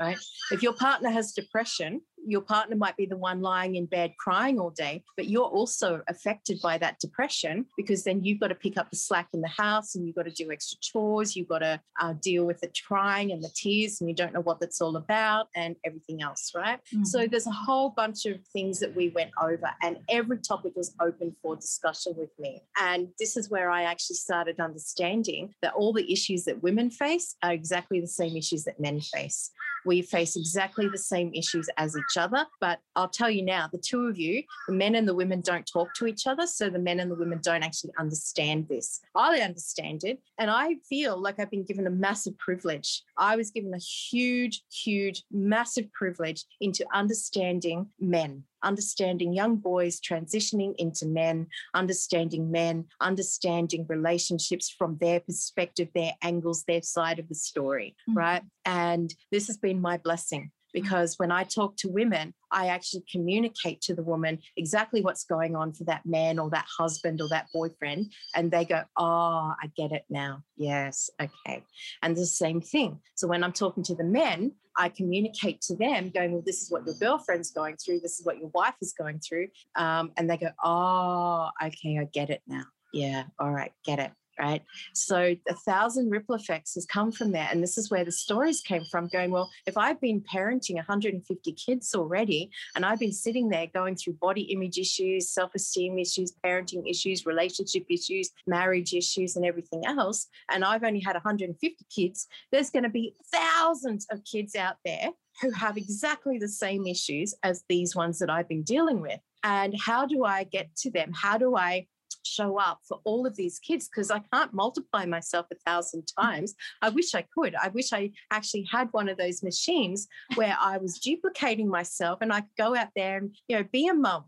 Right. 0.00 0.18
If 0.50 0.62
your 0.62 0.72
partner 0.72 1.10
has 1.10 1.32
depression, 1.32 2.00
your 2.26 2.40
partner 2.40 2.76
might 2.76 2.96
be 2.96 3.06
the 3.06 3.16
one 3.16 3.40
lying 3.40 3.76
in 3.76 3.86
bed 3.86 4.12
crying 4.18 4.58
all 4.58 4.70
day, 4.70 5.02
but 5.16 5.28
you're 5.28 5.44
also 5.44 6.02
affected 6.08 6.60
by 6.62 6.78
that 6.78 6.98
depression 7.00 7.66
because 7.76 8.04
then 8.04 8.22
you've 8.22 8.40
got 8.40 8.48
to 8.48 8.54
pick 8.54 8.76
up 8.76 8.90
the 8.90 8.96
slack 8.96 9.28
in 9.32 9.40
the 9.40 9.48
house 9.48 9.94
and 9.94 10.06
you've 10.06 10.16
got 10.16 10.24
to 10.24 10.30
do 10.30 10.50
extra 10.50 10.78
chores. 10.80 11.36
You've 11.36 11.48
got 11.48 11.60
to 11.60 11.80
uh, 12.00 12.14
deal 12.20 12.44
with 12.44 12.60
the 12.60 12.70
crying 12.86 13.32
and 13.32 13.42
the 13.42 13.50
tears, 13.54 14.00
and 14.00 14.08
you 14.08 14.16
don't 14.16 14.32
know 14.32 14.40
what 14.40 14.60
that's 14.60 14.80
all 14.80 14.96
about 14.96 15.48
and 15.54 15.76
everything 15.84 16.22
else, 16.22 16.52
right? 16.54 16.78
Mm-hmm. 16.94 17.04
So 17.04 17.26
there's 17.26 17.46
a 17.46 17.52
whole 17.52 17.90
bunch 17.90 18.26
of 18.26 18.38
things 18.52 18.80
that 18.80 18.94
we 18.94 19.10
went 19.10 19.30
over, 19.40 19.70
and 19.82 19.98
every 20.08 20.38
topic 20.38 20.72
was 20.76 20.94
open 21.00 21.34
for 21.42 21.56
discussion 21.56 22.14
with 22.16 22.30
me. 22.38 22.62
And 22.80 23.08
this 23.18 23.36
is 23.36 23.50
where 23.50 23.70
I 23.70 23.82
actually 23.82 24.16
started 24.16 24.60
understanding 24.60 25.54
that 25.62 25.74
all 25.74 25.92
the 25.92 26.10
issues 26.12 26.44
that 26.44 26.62
women 26.62 26.90
face 26.90 27.36
are 27.42 27.52
exactly 27.52 28.00
the 28.00 28.06
same 28.06 28.36
issues 28.36 28.64
that 28.64 28.80
men 28.80 29.00
face. 29.00 29.50
We 29.84 30.02
face 30.02 30.36
exactly 30.36 30.88
the 30.88 30.98
same 30.98 31.32
issues 31.34 31.68
as 31.76 31.96
each 31.96 32.16
other. 32.16 32.46
But 32.60 32.80
I'll 32.96 33.08
tell 33.08 33.30
you 33.30 33.42
now, 33.42 33.68
the 33.70 33.78
two 33.78 34.06
of 34.06 34.18
you, 34.18 34.42
the 34.68 34.74
men 34.74 34.94
and 34.94 35.06
the 35.06 35.14
women, 35.14 35.40
don't 35.40 35.66
talk 35.66 35.94
to 35.94 36.06
each 36.06 36.26
other. 36.26 36.46
So 36.46 36.70
the 36.70 36.78
men 36.78 37.00
and 37.00 37.10
the 37.10 37.14
women 37.16 37.40
don't 37.42 37.62
actually 37.62 37.92
understand 37.98 38.68
this. 38.68 39.00
I 39.14 39.40
understand 39.40 40.04
it. 40.04 40.20
And 40.38 40.50
I 40.50 40.76
feel 40.88 41.20
like 41.20 41.38
I've 41.38 41.50
been 41.50 41.64
given 41.64 41.86
a 41.86 41.90
massive 41.90 42.36
privilege. 42.38 43.02
I 43.16 43.36
was 43.36 43.50
given 43.50 43.74
a 43.74 43.78
huge, 43.78 44.62
huge, 44.72 45.24
massive 45.30 45.92
privilege 45.92 46.44
into 46.60 46.84
understanding 46.92 47.88
men 47.98 48.44
understanding 48.62 49.32
young 49.32 49.56
boys 49.56 50.00
transitioning 50.00 50.74
into 50.78 51.06
men, 51.06 51.46
understanding 51.74 52.50
men, 52.50 52.86
understanding 53.00 53.86
relationships 53.88 54.70
from 54.70 54.96
their 55.00 55.20
perspective, 55.20 55.88
their 55.94 56.12
angles, 56.22 56.64
their 56.64 56.82
side 56.82 57.18
of 57.18 57.28
the 57.28 57.34
story, 57.34 57.94
mm-hmm. 58.08 58.18
right? 58.18 58.42
And 58.64 59.14
this 59.30 59.46
has 59.46 59.56
been 59.56 59.80
my 59.80 59.96
blessing 59.98 60.50
Mm-hmm. 60.70 60.82
because 60.82 61.18
when 61.18 61.32
I 61.32 61.44
talk 61.44 61.76
to 61.78 61.88
women, 61.88 62.34
I 62.52 62.68
actually 62.68 63.04
communicate 63.10 63.80
to 63.82 63.94
the 63.94 64.02
woman 64.02 64.38
exactly 64.56 65.02
what's 65.02 65.24
going 65.24 65.56
on 65.56 65.72
for 65.72 65.84
that 65.84 66.06
man 66.06 66.38
or 66.38 66.50
that 66.50 66.66
husband 66.78 67.20
or 67.20 67.28
that 67.28 67.46
boyfriend. 67.52 68.12
And 68.34 68.50
they 68.50 68.64
go, 68.64 68.82
Oh, 68.96 69.52
I 69.60 69.70
get 69.76 69.92
it 69.92 70.04
now. 70.08 70.42
Yes. 70.56 71.10
Okay. 71.20 71.64
And 72.02 72.16
the 72.16 72.26
same 72.26 72.60
thing. 72.60 73.00
So 73.16 73.26
when 73.26 73.42
I'm 73.42 73.52
talking 73.52 73.82
to 73.84 73.94
the 73.94 74.04
men, 74.04 74.52
I 74.76 74.88
communicate 74.88 75.60
to 75.62 75.76
them, 75.76 76.10
going, 76.10 76.32
Well, 76.32 76.42
this 76.44 76.62
is 76.62 76.70
what 76.70 76.86
your 76.86 76.94
girlfriend's 77.00 77.50
going 77.50 77.76
through. 77.76 78.00
This 78.00 78.18
is 78.20 78.26
what 78.26 78.38
your 78.38 78.50
wife 78.54 78.76
is 78.80 78.94
going 78.96 79.20
through. 79.20 79.48
Um, 79.76 80.12
and 80.16 80.28
they 80.28 80.36
go, 80.36 80.50
Oh, 80.64 81.50
okay. 81.62 81.98
I 81.98 82.08
get 82.12 82.30
it 82.30 82.42
now. 82.46 82.64
Yeah. 82.92 83.24
All 83.38 83.50
right. 83.50 83.72
Get 83.84 83.98
it 83.98 84.12
right? 84.40 84.62
So 84.94 85.34
a 85.48 85.54
thousand 85.54 86.10
ripple 86.10 86.34
effects 86.34 86.74
has 86.74 86.86
come 86.86 87.12
from 87.12 87.32
that. 87.32 87.52
And 87.52 87.62
this 87.62 87.76
is 87.76 87.90
where 87.90 88.04
the 88.04 88.12
stories 88.12 88.60
came 88.60 88.84
from 88.90 89.08
going, 89.08 89.30
well, 89.30 89.50
if 89.66 89.76
I've 89.76 90.00
been 90.00 90.22
parenting 90.22 90.76
150 90.76 91.52
kids 91.52 91.94
already, 91.94 92.50
and 92.74 92.84
I've 92.84 92.98
been 92.98 93.12
sitting 93.12 93.48
there 93.48 93.66
going 93.72 93.96
through 93.96 94.14
body 94.14 94.42
image 94.42 94.78
issues, 94.78 95.28
self 95.28 95.54
esteem 95.54 95.98
issues, 95.98 96.32
parenting 96.44 96.88
issues, 96.88 97.26
relationship 97.26 97.84
issues, 97.90 98.30
marriage 98.46 98.94
issues, 98.94 99.36
and 99.36 99.44
everything 99.44 99.82
else, 99.86 100.28
and 100.50 100.64
I've 100.64 100.84
only 100.84 101.00
had 101.00 101.14
150 101.14 101.86
kids, 101.94 102.26
there's 102.50 102.70
going 102.70 102.84
to 102.84 102.88
be 102.88 103.14
thousands 103.32 104.06
of 104.10 104.24
kids 104.24 104.56
out 104.56 104.76
there 104.84 105.10
who 105.42 105.50
have 105.50 105.76
exactly 105.76 106.38
the 106.38 106.48
same 106.48 106.86
issues 106.86 107.34
as 107.42 107.64
these 107.68 107.94
ones 107.94 108.18
that 108.18 108.30
I've 108.30 108.48
been 108.48 108.62
dealing 108.62 109.00
with. 109.00 109.20
And 109.42 109.74
how 109.78 110.06
do 110.06 110.24
I 110.24 110.44
get 110.44 110.74
to 110.76 110.90
them? 110.90 111.12
How 111.14 111.38
do 111.38 111.56
I 111.56 111.86
show 112.24 112.58
up 112.58 112.80
for 112.86 113.00
all 113.04 113.26
of 113.26 113.36
these 113.36 113.58
kids 113.58 113.88
because 113.88 114.10
I 114.10 114.20
can't 114.32 114.52
multiply 114.52 115.04
myself 115.04 115.46
a 115.52 115.56
thousand 115.66 116.06
times. 116.18 116.54
I 116.82 116.90
wish 116.90 117.14
I 117.14 117.24
could. 117.36 117.54
I 117.54 117.68
wish 117.68 117.92
I 117.92 118.12
actually 118.30 118.66
had 118.70 118.88
one 118.92 119.08
of 119.08 119.18
those 119.18 119.42
machines 119.42 120.06
where 120.34 120.56
I 120.60 120.78
was 120.78 120.98
duplicating 120.98 121.68
myself 121.68 122.18
and 122.20 122.32
I 122.32 122.40
could 122.40 122.56
go 122.58 122.76
out 122.76 122.88
there 122.96 123.18
and, 123.18 123.34
you 123.48 123.56
know, 123.56 123.64
be 123.72 123.88
a 123.88 123.94
mum 123.94 124.24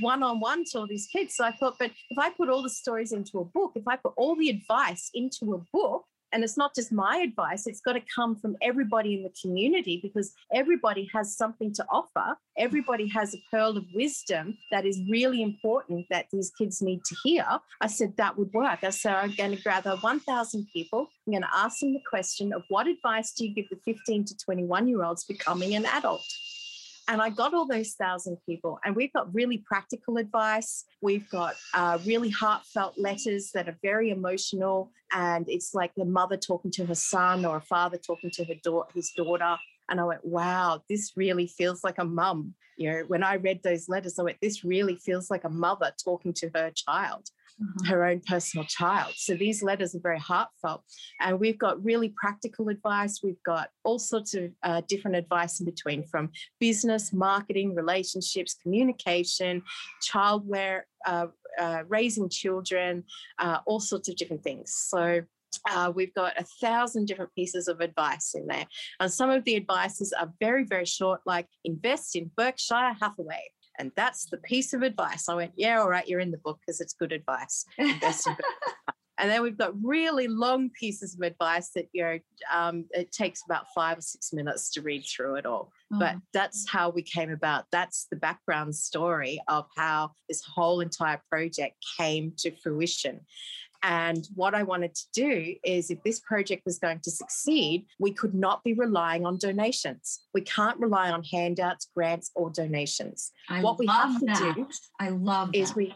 one 0.00 0.22
on 0.22 0.40
one 0.40 0.64
to 0.64 0.78
all 0.78 0.86
these 0.86 1.06
kids. 1.06 1.36
So 1.36 1.44
I 1.44 1.52
thought, 1.52 1.76
but 1.78 1.90
if 2.10 2.18
I 2.18 2.30
put 2.30 2.48
all 2.48 2.62
the 2.62 2.70
stories 2.70 3.12
into 3.12 3.38
a 3.40 3.44
book, 3.44 3.72
if 3.74 3.86
I 3.86 3.96
put 3.96 4.14
all 4.16 4.36
the 4.36 4.50
advice 4.50 5.10
into 5.14 5.54
a 5.54 5.58
book, 5.72 6.04
and 6.34 6.42
it's 6.42 6.56
not 6.56 6.74
just 6.74 6.90
my 6.90 7.18
advice, 7.18 7.68
it's 7.68 7.80
got 7.80 7.92
to 7.92 8.02
come 8.12 8.34
from 8.34 8.56
everybody 8.60 9.14
in 9.14 9.22
the 9.22 9.32
community 9.40 10.00
because 10.02 10.34
everybody 10.52 11.08
has 11.14 11.36
something 11.36 11.72
to 11.74 11.86
offer. 11.88 12.36
Everybody 12.58 13.06
has 13.08 13.34
a 13.34 13.38
pearl 13.52 13.76
of 13.76 13.84
wisdom 13.94 14.58
that 14.72 14.84
is 14.84 15.00
really 15.08 15.42
important 15.42 16.06
that 16.10 16.26
these 16.32 16.50
kids 16.58 16.82
need 16.82 17.04
to 17.04 17.16
hear. 17.22 17.46
I 17.80 17.86
said 17.86 18.16
that 18.16 18.36
would 18.36 18.52
work. 18.52 18.80
I 18.82 18.90
said, 18.90 19.14
I'm 19.14 19.34
going 19.36 19.56
to 19.56 19.62
gather 19.62 19.96
1,000 19.96 20.66
people. 20.72 21.08
I'm 21.26 21.32
going 21.32 21.42
to 21.42 21.56
ask 21.56 21.78
them 21.78 21.92
the 21.92 22.02
question 22.10 22.52
of 22.52 22.64
what 22.68 22.88
advice 22.88 23.32
do 23.32 23.46
you 23.46 23.54
give 23.54 23.68
the 23.70 23.78
15 23.84 24.24
to 24.24 24.36
21 24.36 24.88
year 24.88 25.04
olds 25.04 25.24
becoming 25.24 25.76
an 25.76 25.86
adult? 25.86 26.26
And 27.06 27.20
I 27.20 27.28
got 27.28 27.52
all 27.52 27.66
those 27.66 27.92
thousand 27.92 28.38
people, 28.48 28.78
and 28.84 28.96
we've 28.96 29.12
got 29.12 29.34
really 29.34 29.58
practical 29.58 30.16
advice. 30.16 30.84
We've 31.02 31.28
got 31.28 31.54
uh, 31.74 31.98
really 32.06 32.30
heartfelt 32.30 32.94
letters 32.96 33.50
that 33.52 33.68
are 33.68 33.76
very 33.82 34.10
emotional, 34.10 34.90
and 35.12 35.44
it's 35.48 35.74
like 35.74 35.94
the 35.96 36.06
mother 36.06 36.38
talking 36.38 36.70
to 36.72 36.86
her 36.86 36.94
son 36.94 37.44
or 37.44 37.56
a 37.56 37.60
father 37.60 37.98
talking 37.98 38.30
to 38.32 38.44
her 38.44 38.54
da- 38.62 38.88
his 38.94 39.10
daughter. 39.16 39.56
And 39.90 40.00
I 40.00 40.04
went, 40.04 40.24
wow, 40.24 40.82
this 40.88 41.12
really 41.14 41.46
feels 41.46 41.84
like 41.84 41.98
a 41.98 42.04
mum. 42.04 42.54
You 42.78 42.90
know, 42.90 43.02
when 43.06 43.22
I 43.22 43.34
read 43.34 43.62
those 43.62 43.88
letters, 43.88 44.18
I 44.18 44.22
went, 44.22 44.38
this 44.40 44.64
really 44.64 44.96
feels 44.96 45.30
like 45.30 45.44
a 45.44 45.50
mother 45.50 45.92
talking 46.02 46.32
to 46.34 46.50
her 46.54 46.70
child. 46.74 47.28
Mm-hmm. 47.60 47.86
her 47.86 48.04
own 48.04 48.20
personal 48.26 48.66
child. 48.66 49.14
So 49.16 49.34
these 49.34 49.62
letters 49.62 49.94
are 49.94 50.00
very 50.00 50.18
heartfelt. 50.18 50.82
And 51.20 51.38
we've 51.38 51.58
got 51.58 51.82
really 51.84 52.12
practical 52.16 52.68
advice. 52.68 53.20
We've 53.22 53.42
got 53.44 53.68
all 53.84 53.98
sorts 53.98 54.34
of 54.34 54.50
uh, 54.62 54.82
different 54.88 55.16
advice 55.16 55.60
in 55.60 55.66
between 55.66 56.04
from 56.04 56.30
business, 56.60 57.12
marketing, 57.12 57.74
relationships, 57.74 58.56
communication, 58.62 59.62
childcare, 60.02 60.82
uh, 61.06 61.26
uh, 61.58 61.82
raising 61.88 62.28
children, 62.28 63.04
uh, 63.38 63.58
all 63.66 63.80
sorts 63.80 64.08
of 64.08 64.16
different 64.16 64.42
things. 64.42 64.74
So 64.74 65.22
uh, 65.70 65.92
we've 65.94 66.14
got 66.14 66.38
a 66.38 66.44
thousand 66.60 67.06
different 67.06 67.32
pieces 67.34 67.68
of 67.68 67.80
advice 67.80 68.34
in 68.34 68.46
there. 68.46 68.66
And 69.00 69.12
some 69.12 69.30
of 69.30 69.44
the 69.44 69.56
advices 69.56 70.12
are 70.12 70.32
very, 70.40 70.64
very 70.64 70.84
short, 70.84 71.20
like 71.26 71.46
invest 71.64 72.16
in 72.16 72.30
Berkshire 72.36 72.96
Hathaway. 73.00 73.53
And 73.78 73.92
that's 73.96 74.26
the 74.26 74.38
piece 74.38 74.72
of 74.72 74.82
advice. 74.82 75.28
I 75.28 75.34
went, 75.34 75.52
yeah, 75.56 75.80
all 75.80 75.88
right, 75.88 76.06
you're 76.06 76.20
in 76.20 76.30
the 76.30 76.38
book 76.38 76.60
because 76.60 76.80
it's 76.80 76.94
good 76.94 77.12
advice. 77.12 77.64
and 77.78 79.30
then 79.30 79.42
we've 79.42 79.58
got 79.58 79.72
really 79.82 80.28
long 80.28 80.70
pieces 80.78 81.14
of 81.14 81.20
advice 81.22 81.70
that 81.74 81.86
you 81.92 82.02
know 82.02 82.18
um, 82.52 82.84
it 82.90 83.12
takes 83.12 83.42
about 83.48 83.66
five 83.74 83.98
or 83.98 84.02
six 84.02 84.32
minutes 84.32 84.70
to 84.72 84.82
read 84.82 85.04
through 85.04 85.36
it 85.36 85.46
all. 85.46 85.72
Oh. 85.92 85.98
But 85.98 86.16
that's 86.32 86.68
how 86.68 86.90
we 86.90 87.02
came 87.02 87.30
about. 87.30 87.64
That's 87.70 88.06
the 88.10 88.16
background 88.16 88.74
story 88.74 89.40
of 89.48 89.66
how 89.76 90.12
this 90.28 90.42
whole 90.44 90.80
entire 90.80 91.20
project 91.30 91.76
came 91.98 92.32
to 92.38 92.50
fruition. 92.62 93.20
And 93.86 94.26
what 94.34 94.54
I 94.54 94.62
wanted 94.62 94.94
to 94.94 95.04
do 95.12 95.54
is 95.62 95.90
if 95.90 96.02
this 96.02 96.18
project 96.18 96.62
was 96.64 96.78
going 96.78 97.00
to 97.00 97.10
succeed, 97.10 97.84
we 98.00 98.12
could 98.12 98.34
not 98.34 98.64
be 98.64 98.72
relying 98.72 99.26
on 99.26 99.36
donations. 99.36 100.22
We 100.32 100.40
can't 100.40 100.78
rely 100.80 101.10
on 101.10 101.22
handouts, 101.22 101.90
grants, 101.94 102.30
or 102.34 102.48
donations. 102.48 103.30
I 103.50 103.60
what 103.60 103.78
we 103.78 103.86
have 103.86 104.18
to 104.20 104.26
that. 104.26 104.54
do 104.56 104.66
I 104.98 105.10
love 105.10 105.50
is 105.52 105.68
that. 105.68 105.76
we 105.76 105.94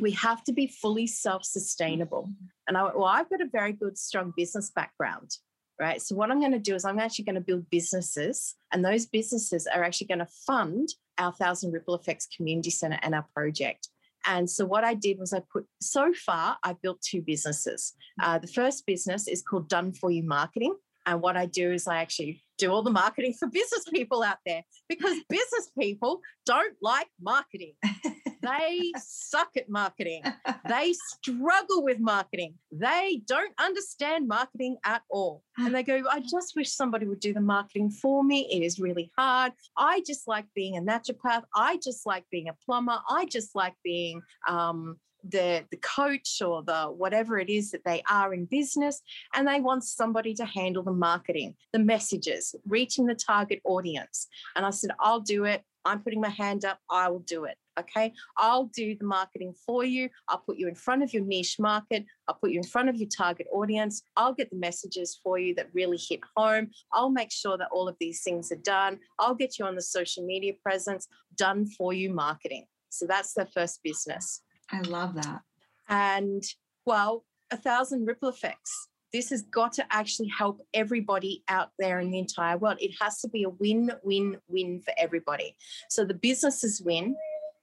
we 0.00 0.10
have 0.12 0.42
to 0.44 0.52
be 0.52 0.66
fully 0.66 1.06
self-sustainable. 1.06 2.28
And 2.66 2.76
I, 2.76 2.84
well, 2.84 3.04
I've 3.04 3.30
got 3.30 3.40
a 3.40 3.48
very 3.50 3.72
good, 3.72 3.98
strong 3.98 4.32
business 4.36 4.70
background 4.70 5.36
right? 5.78 6.02
So 6.02 6.14
what 6.14 6.30
I'm 6.30 6.40
going 6.40 6.52
to 6.52 6.58
do 6.58 6.74
is 6.74 6.84
I'm 6.84 6.98
actually 6.98 7.24
going 7.24 7.36
to 7.36 7.40
build 7.40 7.70
businesses, 7.70 8.56
and 8.72 8.84
those 8.84 9.06
businesses 9.06 9.66
are 9.66 9.84
actually 9.84 10.08
going 10.08 10.18
to 10.18 10.28
fund 10.46 10.88
our 11.18 11.32
Thousand 11.32 11.72
Ripple 11.72 11.94
Effects 11.94 12.26
Community 12.36 12.70
Center 12.70 12.98
and 13.02 13.14
our 13.14 13.26
project. 13.34 13.88
And 14.28 14.48
so 14.48 14.66
what 14.66 14.84
I 14.84 14.92
did 14.92 15.18
was 15.18 15.32
I 15.32 15.40
put, 15.50 15.64
so 15.80 16.12
far, 16.12 16.58
I 16.62 16.74
built 16.82 17.00
two 17.00 17.22
businesses. 17.22 17.94
Uh, 18.22 18.38
the 18.38 18.46
first 18.46 18.84
business 18.86 19.26
is 19.26 19.42
called 19.42 19.70
Done 19.70 19.92
For 19.94 20.10
You 20.10 20.22
Marketing. 20.22 20.76
And 21.06 21.22
what 21.22 21.38
I 21.38 21.46
do 21.46 21.72
is 21.72 21.88
I 21.88 22.02
actually 22.02 22.42
do 22.58 22.70
all 22.70 22.82
the 22.82 22.90
marketing 22.90 23.32
for 23.38 23.48
business 23.48 23.84
people 23.90 24.22
out 24.22 24.36
there 24.44 24.62
because 24.88 25.16
business 25.30 25.70
people 25.78 26.20
don't 26.44 26.74
like 26.82 27.08
marketing. 27.20 27.72
they 28.48 28.92
suck 28.98 29.50
at 29.56 29.68
marketing. 29.68 30.22
They 30.68 30.92
struggle 30.92 31.82
with 31.82 31.98
marketing. 31.98 32.54
They 32.70 33.22
don't 33.26 33.54
understand 33.58 34.28
marketing 34.28 34.76
at 34.84 35.02
all. 35.08 35.42
And 35.56 35.74
they 35.74 35.82
go, 35.82 36.02
I 36.10 36.20
just 36.30 36.54
wish 36.56 36.70
somebody 36.70 37.06
would 37.06 37.20
do 37.20 37.32
the 37.32 37.40
marketing 37.40 37.90
for 37.90 38.22
me. 38.22 38.46
It 38.50 38.62
is 38.62 38.78
really 38.78 39.10
hard. 39.16 39.52
I 39.78 40.02
just 40.06 40.28
like 40.28 40.44
being 40.54 40.76
a 40.76 40.82
naturopath. 40.82 41.44
I 41.54 41.78
just 41.82 42.04
like 42.04 42.24
being 42.30 42.48
a 42.48 42.56
plumber. 42.66 42.98
I 43.08 43.24
just 43.26 43.54
like 43.54 43.74
being 43.82 44.20
um, 44.46 44.98
the 45.24 45.64
the 45.70 45.76
coach 45.78 46.40
or 46.42 46.62
the 46.62 46.84
whatever 46.84 47.38
it 47.38 47.50
is 47.50 47.70
that 47.70 47.84
they 47.84 48.02
are 48.10 48.32
in 48.34 48.44
business 48.44 49.00
and 49.34 49.46
they 49.46 49.60
want 49.60 49.84
somebody 49.84 50.34
to 50.34 50.44
handle 50.44 50.82
the 50.82 50.92
marketing 50.92 51.54
the 51.72 51.78
messages 51.78 52.54
reaching 52.66 53.06
the 53.06 53.14
target 53.14 53.60
audience 53.64 54.28
and 54.54 54.64
i 54.64 54.70
said 54.70 54.90
i'll 55.00 55.20
do 55.20 55.44
it 55.44 55.62
i'm 55.84 56.00
putting 56.00 56.20
my 56.20 56.28
hand 56.28 56.64
up 56.64 56.78
i 56.88 57.08
will 57.08 57.18
do 57.20 57.44
it 57.44 57.56
okay 57.78 58.12
i'll 58.36 58.66
do 58.66 58.96
the 58.96 59.04
marketing 59.04 59.54
for 59.66 59.84
you 59.84 60.08
i'll 60.28 60.38
put 60.38 60.58
you 60.58 60.68
in 60.68 60.74
front 60.74 61.02
of 61.02 61.12
your 61.12 61.24
niche 61.24 61.56
market 61.58 62.04
i'll 62.26 62.34
put 62.34 62.50
you 62.50 62.58
in 62.58 62.66
front 62.66 62.88
of 62.88 62.96
your 62.96 63.08
target 63.08 63.46
audience 63.52 64.02
i'll 64.16 64.34
get 64.34 64.50
the 64.50 64.56
messages 64.56 65.18
for 65.22 65.38
you 65.38 65.54
that 65.54 65.68
really 65.72 65.98
hit 65.98 66.20
home 66.36 66.68
i'll 66.92 67.10
make 67.10 67.30
sure 67.30 67.56
that 67.56 67.68
all 67.72 67.88
of 67.88 67.96
these 68.00 68.22
things 68.22 68.50
are 68.52 68.62
done 68.64 68.98
i'll 69.18 69.34
get 69.34 69.58
you 69.58 69.64
on 69.64 69.74
the 69.74 69.82
social 69.82 70.24
media 70.24 70.52
presence 70.62 71.08
done 71.36 71.66
for 71.66 71.92
you 71.92 72.12
marketing 72.12 72.64
so 72.90 73.06
that's 73.06 73.34
the 73.34 73.46
first 73.46 73.80
business 73.82 74.42
I 74.70 74.80
love 74.82 75.14
that. 75.14 75.40
And 75.88 76.42
well, 76.84 77.24
a 77.50 77.56
thousand 77.56 78.06
ripple 78.06 78.28
effects. 78.28 78.88
This 79.12 79.30
has 79.30 79.42
got 79.42 79.72
to 79.74 79.86
actually 79.90 80.28
help 80.28 80.60
everybody 80.74 81.42
out 81.48 81.70
there 81.78 81.98
in 81.98 82.10
the 82.10 82.18
entire 82.18 82.58
world. 82.58 82.76
It 82.78 82.92
has 83.00 83.20
to 83.22 83.28
be 83.28 83.44
a 83.44 83.48
win, 83.48 83.90
win, 84.02 84.36
win 84.48 84.82
for 84.82 84.92
everybody. 84.98 85.56
So 85.88 86.04
the 86.04 86.12
businesses 86.12 86.82
win 86.84 87.16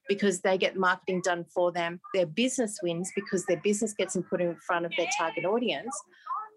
because 0.07 0.41
they 0.41 0.57
get 0.57 0.75
marketing 0.75 1.21
done 1.23 1.45
for 1.53 1.71
them. 1.71 1.99
Their 2.13 2.25
business 2.25 2.79
wins 2.83 3.11
because 3.15 3.45
their 3.45 3.61
business 3.61 3.93
gets 3.93 4.17
put 4.29 4.41
in 4.41 4.55
front 4.67 4.85
of 4.85 4.91
their 4.97 5.07
target 5.17 5.45
audience. 5.45 5.95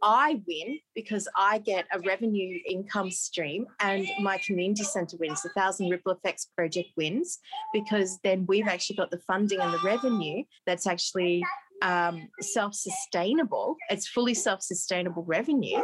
I 0.02 0.40
win 0.46 0.78
because 0.94 1.28
I 1.36 1.58
get 1.58 1.86
a 1.92 2.00
revenue 2.00 2.58
income 2.68 3.10
stream 3.10 3.66
and 3.80 4.06
my 4.20 4.38
community 4.38 4.84
centre 4.84 5.16
wins. 5.18 5.42
The 5.42 5.48
Thousand 5.50 5.88
Ripple 5.88 6.12
Effects 6.12 6.48
project 6.56 6.90
wins 6.96 7.38
because 7.72 8.18
then 8.22 8.46
we've 8.46 8.68
actually 8.68 8.96
got 8.96 9.10
the 9.10 9.18
funding 9.18 9.60
and 9.60 9.72
the 9.72 9.80
revenue 9.84 10.44
that's 10.66 10.86
actually 10.86 11.42
um, 11.82 12.28
self 12.40 12.74
sustainable, 12.74 13.76
it's 13.90 14.08
fully 14.08 14.34
self 14.34 14.62
sustainable 14.62 15.24
revenue. 15.24 15.78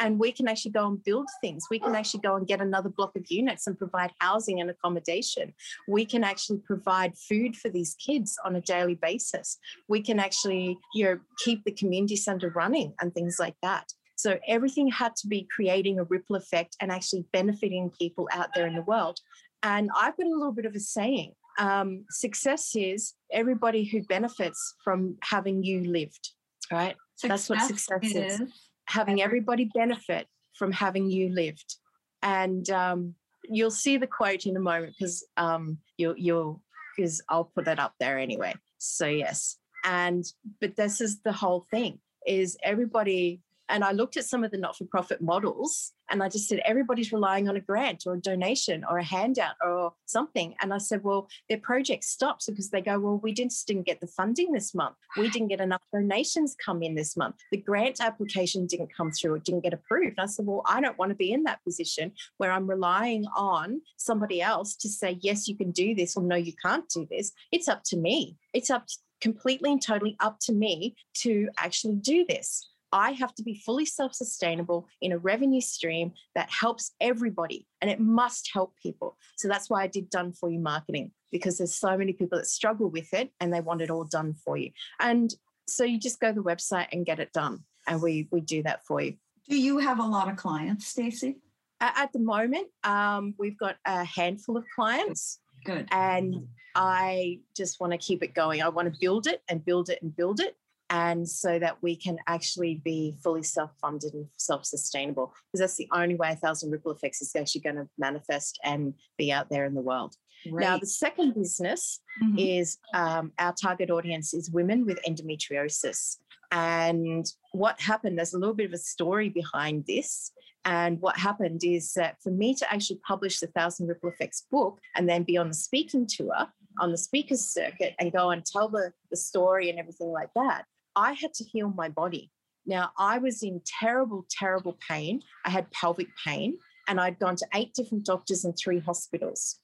And 0.00 0.18
we 0.18 0.32
can 0.32 0.48
actually 0.48 0.72
go 0.72 0.86
and 0.86 1.02
build 1.02 1.28
things. 1.40 1.64
We 1.70 1.78
can 1.78 1.94
actually 1.94 2.20
go 2.20 2.36
and 2.36 2.46
get 2.46 2.60
another 2.60 2.88
block 2.88 3.16
of 3.16 3.24
units 3.28 3.66
and 3.66 3.78
provide 3.78 4.12
housing 4.20 4.60
and 4.60 4.70
accommodation. 4.70 5.54
We 5.88 6.04
can 6.04 6.24
actually 6.24 6.58
provide 6.58 7.16
food 7.16 7.56
for 7.56 7.68
these 7.68 7.94
kids 7.94 8.36
on 8.44 8.56
a 8.56 8.60
daily 8.60 8.94
basis. 8.94 9.58
We 9.88 10.02
can 10.02 10.18
actually, 10.18 10.78
you 10.94 11.04
know, 11.04 11.20
keep 11.38 11.64
the 11.64 11.72
community 11.72 12.16
center 12.16 12.50
running 12.50 12.94
and 13.00 13.12
things 13.14 13.36
like 13.38 13.56
that. 13.62 13.92
So 14.16 14.38
everything 14.46 14.88
had 14.88 15.16
to 15.16 15.26
be 15.26 15.46
creating 15.54 15.98
a 15.98 16.04
ripple 16.04 16.36
effect 16.36 16.76
and 16.80 16.90
actually 16.90 17.26
benefiting 17.32 17.90
people 17.98 18.28
out 18.32 18.48
there 18.54 18.66
in 18.66 18.74
the 18.74 18.82
world. 18.82 19.18
And 19.62 19.90
I've 19.96 20.16
got 20.16 20.26
a 20.26 20.30
little 20.30 20.52
bit 20.52 20.66
of 20.66 20.74
a 20.74 20.80
saying 20.80 21.32
um, 21.58 22.04
success 22.10 22.74
is 22.74 23.14
everybody 23.32 23.84
who 23.84 24.02
benefits 24.02 24.74
from 24.82 25.16
having 25.22 25.62
you 25.62 25.84
lived, 25.90 26.30
right? 26.70 26.96
Success 27.16 27.48
That's 27.48 27.50
what 27.50 27.68
success 27.68 28.14
is. 28.14 28.40
is. 28.40 28.52
Having 28.86 29.22
everybody 29.22 29.70
benefit 29.74 30.26
from 30.58 30.72
having 30.72 31.10
you 31.10 31.30
lived. 31.30 31.76
And 32.22 32.68
um, 32.70 33.14
you'll 33.44 33.70
see 33.70 33.96
the 33.96 34.06
quote 34.06 34.46
in 34.46 34.56
a 34.56 34.60
moment 34.60 34.94
because 34.98 35.26
um, 35.36 35.78
you'll, 35.96 36.16
you'll, 36.16 36.62
because 36.96 37.22
I'll 37.28 37.44
put 37.44 37.64
that 37.66 37.78
up 37.78 37.94
there 37.98 38.18
anyway. 38.18 38.54
So, 38.78 39.06
yes. 39.06 39.56
And, 39.84 40.24
but 40.60 40.76
this 40.76 41.00
is 41.00 41.20
the 41.22 41.32
whole 41.32 41.66
thing 41.70 41.98
is 42.26 42.56
everybody 42.62 43.40
and 43.68 43.82
I 43.82 43.92
looked 43.92 44.16
at 44.16 44.24
some 44.24 44.44
of 44.44 44.50
the 44.50 44.58
not 44.58 44.76
for 44.76 44.84
profit 44.84 45.20
models 45.20 45.92
and 46.10 46.22
I 46.22 46.28
just 46.28 46.48
said, 46.48 46.60
everybody's 46.66 47.12
relying 47.12 47.48
on 47.48 47.56
a 47.56 47.60
grant 47.60 48.04
or 48.06 48.14
a 48.14 48.20
donation 48.20 48.84
or 48.88 48.98
a 48.98 49.04
handout 49.04 49.54
or 49.64 49.94
something. 50.04 50.54
And 50.60 50.74
I 50.74 50.78
said, 50.78 51.02
well, 51.02 51.28
their 51.48 51.58
project 51.58 52.04
stops 52.04 52.46
because 52.46 52.70
they 52.70 52.82
go, 52.82 52.98
well, 52.98 53.20
we 53.22 53.32
just 53.32 53.66
didn't 53.66 53.86
get 53.86 54.00
the 54.00 54.06
funding 54.06 54.52
this 54.52 54.74
month. 54.74 54.96
We 55.16 55.30
didn't 55.30 55.48
get 55.48 55.60
enough 55.60 55.80
donations 55.92 56.56
come 56.62 56.82
in 56.82 56.94
this 56.94 57.16
month. 57.16 57.36
The 57.50 57.56
grant 57.56 58.00
application 58.00 58.66
didn't 58.66 58.94
come 58.94 59.12
through, 59.12 59.36
it 59.36 59.44
didn't 59.44 59.62
get 59.62 59.72
approved. 59.72 60.18
And 60.18 60.24
I 60.24 60.26
said, 60.26 60.46
well, 60.46 60.62
I 60.66 60.80
don't 60.80 60.98
want 60.98 61.10
to 61.10 61.16
be 61.16 61.32
in 61.32 61.44
that 61.44 61.64
position 61.64 62.12
where 62.36 62.52
I'm 62.52 62.68
relying 62.68 63.24
on 63.34 63.80
somebody 63.96 64.42
else 64.42 64.76
to 64.76 64.88
say, 64.88 65.18
yes, 65.22 65.48
you 65.48 65.56
can 65.56 65.70
do 65.70 65.94
this 65.94 66.16
or 66.16 66.22
no, 66.22 66.36
you 66.36 66.52
can't 66.62 66.88
do 66.90 67.06
this. 67.10 67.32
It's 67.50 67.68
up 67.68 67.82
to 67.86 67.96
me. 67.96 68.36
It's 68.52 68.70
up 68.70 68.86
completely 69.20 69.72
and 69.72 69.80
totally 69.80 70.16
up 70.20 70.38
to 70.38 70.52
me 70.52 70.94
to 71.14 71.48
actually 71.56 71.96
do 71.96 72.26
this. 72.28 72.68
I 72.94 73.10
have 73.10 73.34
to 73.34 73.42
be 73.42 73.56
fully 73.56 73.84
self 73.84 74.14
sustainable 74.14 74.86
in 75.02 75.10
a 75.10 75.18
revenue 75.18 75.60
stream 75.60 76.12
that 76.36 76.48
helps 76.48 76.92
everybody 77.00 77.66
and 77.82 77.90
it 77.90 77.98
must 77.98 78.50
help 78.54 78.72
people. 78.80 79.18
So 79.36 79.48
that's 79.48 79.68
why 79.68 79.82
I 79.82 79.88
did 79.88 80.08
done 80.08 80.32
for 80.32 80.48
you 80.48 80.60
marketing 80.60 81.10
because 81.32 81.58
there's 81.58 81.74
so 81.74 81.98
many 81.98 82.12
people 82.12 82.38
that 82.38 82.46
struggle 82.46 82.88
with 82.88 83.12
it 83.12 83.30
and 83.40 83.52
they 83.52 83.60
want 83.60 83.82
it 83.82 83.90
all 83.90 84.04
done 84.04 84.32
for 84.32 84.56
you. 84.56 84.70
And 85.00 85.34
so 85.66 85.82
you 85.82 85.98
just 85.98 86.20
go 86.20 86.28
to 86.28 86.34
the 86.34 86.42
website 86.42 86.86
and 86.92 87.04
get 87.04 87.18
it 87.18 87.32
done 87.32 87.64
and 87.88 88.00
we 88.00 88.28
we 88.30 88.40
do 88.40 88.62
that 88.62 88.86
for 88.86 89.02
you. 89.02 89.14
Do 89.48 89.58
you 89.58 89.78
have 89.78 89.98
a 89.98 90.06
lot 90.06 90.30
of 90.30 90.36
clients, 90.36 90.86
Stacy? 90.86 91.38
At 91.80 92.12
the 92.12 92.20
moment, 92.20 92.68
um, 92.84 93.34
we've 93.38 93.58
got 93.58 93.76
a 93.84 94.04
handful 94.04 94.56
of 94.56 94.64
clients. 94.74 95.40
Good. 95.64 95.88
And 95.90 96.46
I 96.76 97.40
just 97.56 97.80
want 97.80 97.92
to 97.92 97.98
keep 97.98 98.22
it 98.22 98.34
going. 98.34 98.62
I 98.62 98.68
want 98.68 98.90
to 98.92 98.98
build 99.00 99.26
it 99.26 99.42
and 99.48 99.64
build 99.64 99.90
it 99.90 100.00
and 100.00 100.14
build 100.14 100.40
it 100.40 100.56
and 100.90 101.28
so 101.28 101.58
that 101.58 101.82
we 101.82 101.96
can 101.96 102.18
actually 102.26 102.80
be 102.84 103.16
fully 103.22 103.42
self-funded 103.42 104.12
and 104.12 104.26
self-sustainable 104.36 105.32
because 105.50 105.60
that's 105.60 105.76
the 105.76 105.88
only 105.92 106.14
way 106.14 106.30
a 106.30 106.36
thousand 106.36 106.70
ripple 106.70 106.92
effects 106.92 107.22
is 107.22 107.34
actually 107.34 107.60
going 107.60 107.76
to 107.76 107.88
manifest 107.98 108.58
and 108.64 108.94
be 109.16 109.32
out 109.32 109.48
there 109.48 109.64
in 109.64 109.74
the 109.74 109.80
world 109.80 110.14
right. 110.50 110.62
now 110.62 110.78
the 110.78 110.86
second 110.86 111.34
business 111.34 112.00
mm-hmm. 112.22 112.38
is 112.38 112.78
um, 112.94 113.32
our 113.38 113.54
target 113.54 113.90
audience 113.90 114.34
is 114.34 114.50
women 114.50 114.84
with 114.84 114.98
endometriosis 115.08 116.18
and 116.52 117.26
what 117.52 117.80
happened 117.80 118.18
there's 118.18 118.34
a 118.34 118.38
little 118.38 118.54
bit 118.54 118.66
of 118.66 118.72
a 118.72 118.78
story 118.78 119.28
behind 119.28 119.84
this 119.86 120.32
and 120.64 121.00
what 121.00 121.18
happened 121.18 121.62
is 121.62 121.92
that 121.92 122.16
for 122.22 122.30
me 122.30 122.54
to 122.54 122.72
actually 122.72 123.00
publish 123.06 123.38
the 123.38 123.48
Thousand 123.48 123.86
Ripple 123.86 124.08
Effects 124.10 124.46
book 124.50 124.80
and 124.96 125.08
then 125.08 125.22
be 125.22 125.36
on 125.36 125.48
the 125.48 125.54
speaking 125.54 126.06
tour, 126.06 126.48
on 126.80 126.90
the 126.90 126.98
speakers 126.98 127.44
circuit 127.44 127.94
and 127.98 128.12
go 128.12 128.30
and 128.30 128.44
tell 128.44 128.68
the, 128.68 128.92
the 129.10 129.16
story 129.16 129.68
and 129.70 129.78
everything 129.78 130.08
like 130.08 130.30
that, 130.34 130.64
I 130.96 131.12
had 131.12 131.34
to 131.34 131.44
heal 131.44 131.72
my 131.74 131.88
body. 131.88 132.30
Now, 132.66 132.92
I 132.98 133.18
was 133.18 133.42
in 133.42 133.60
terrible, 133.80 134.26
terrible 134.30 134.78
pain. 134.88 135.22
I 135.44 135.50
had 135.50 135.70
pelvic 135.70 136.08
pain, 136.24 136.58
and 136.88 137.00
I'd 137.00 137.18
gone 137.18 137.36
to 137.36 137.46
eight 137.54 137.74
different 137.74 138.06
doctors 138.06 138.44
and 138.44 138.54
three 138.56 138.78
hospitals. 138.78 139.60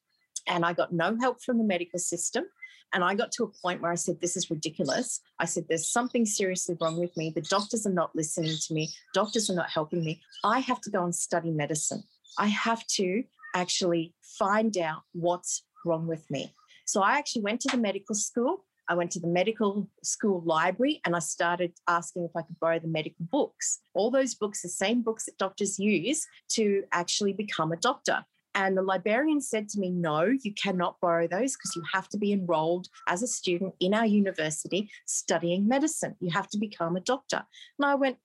And 0.47 0.64
I 0.64 0.73
got 0.73 0.93
no 0.93 1.16
help 1.19 1.43
from 1.43 1.59
the 1.59 1.64
medical 1.64 1.99
system. 1.99 2.45
And 2.93 3.05
I 3.05 3.14
got 3.14 3.31
to 3.33 3.45
a 3.45 3.62
point 3.62 3.81
where 3.81 3.93
I 3.93 3.97
said, 3.97 4.21
This 4.21 4.37
is 4.37 4.51
ridiculous. 4.51 5.21
I 5.38 5.45
said, 5.45 5.66
There's 5.69 5.90
something 5.90 6.27
seriously 6.27 6.77
wrong 6.81 6.99
with 6.99 7.16
me. 7.16 7.33
The 7.35 7.43
doctors 7.43 7.87
are 7.87 7.93
not 7.93 8.14
listening 8.16 8.57
to 8.66 8.75
me. 8.75 8.90
Doctors 9.14 9.49
are 9.49 9.55
not 9.55 9.71
helping 9.71 10.05
me. 10.05 10.21
I 10.45 10.59
have 10.61 10.81
to 10.83 10.90
go 10.90 11.05
and 11.05 11.14
study 11.14 11.51
medicine. 11.51 12.03
I 12.38 12.49
have 12.49 12.87
to 12.97 13.23
actually 13.55 14.14
find 14.38 14.77
out 14.77 15.03
what's 15.12 15.62
wrong 15.85 16.07
with 16.07 16.29
me. 16.31 16.53
So 16.85 17.03
I 17.03 17.19
actually 17.19 17.43
went 17.43 17.61
to 17.61 17.69
the 17.69 17.81
medical 17.81 18.14
school. 18.14 18.64
I 18.90 18.94
went 18.94 19.12
to 19.12 19.20
the 19.20 19.29
medical 19.29 19.88
school 20.03 20.42
library 20.44 21.00
and 21.05 21.14
I 21.14 21.20
started 21.20 21.72
asking 21.87 22.24
if 22.24 22.33
I 22.37 22.42
could 22.42 22.59
borrow 22.59 22.81
the 22.81 22.88
medical 22.88 23.24
books. 23.31 23.79
All 23.94 24.11
those 24.11 24.35
books, 24.35 24.62
the 24.62 24.68
same 24.68 25.03
books 25.03 25.26
that 25.26 25.38
doctors 25.38 25.79
use 25.79 26.26
to 26.50 26.83
actually 26.90 27.33
become 27.33 27.70
a 27.70 27.76
doctor. 27.76 28.24
And 28.57 28.76
the 28.76 28.83
librarian 28.83 29.40
said 29.40 29.68
to 29.70 29.79
me, 29.79 29.90
No, 29.90 30.24
you 30.24 30.53
cannot 30.55 31.00
borrow 31.00 31.29
those 31.29 31.57
because 31.57 31.76
you 31.76 31.83
have 31.94 32.09
to 32.09 32.18
be 32.18 32.33
enrolled 32.33 32.88
as 33.07 33.22
a 33.22 33.29
student 33.29 33.74
in 33.79 33.94
our 33.94 34.07
university 34.07 34.90
studying 35.07 35.68
medicine. 35.68 36.16
You 36.18 36.33
have 36.33 36.48
to 36.48 36.59
become 36.59 36.96
a 36.96 37.00
doctor. 37.00 37.44
And 37.79 37.87
I 37.87 37.94
went, 37.94 38.16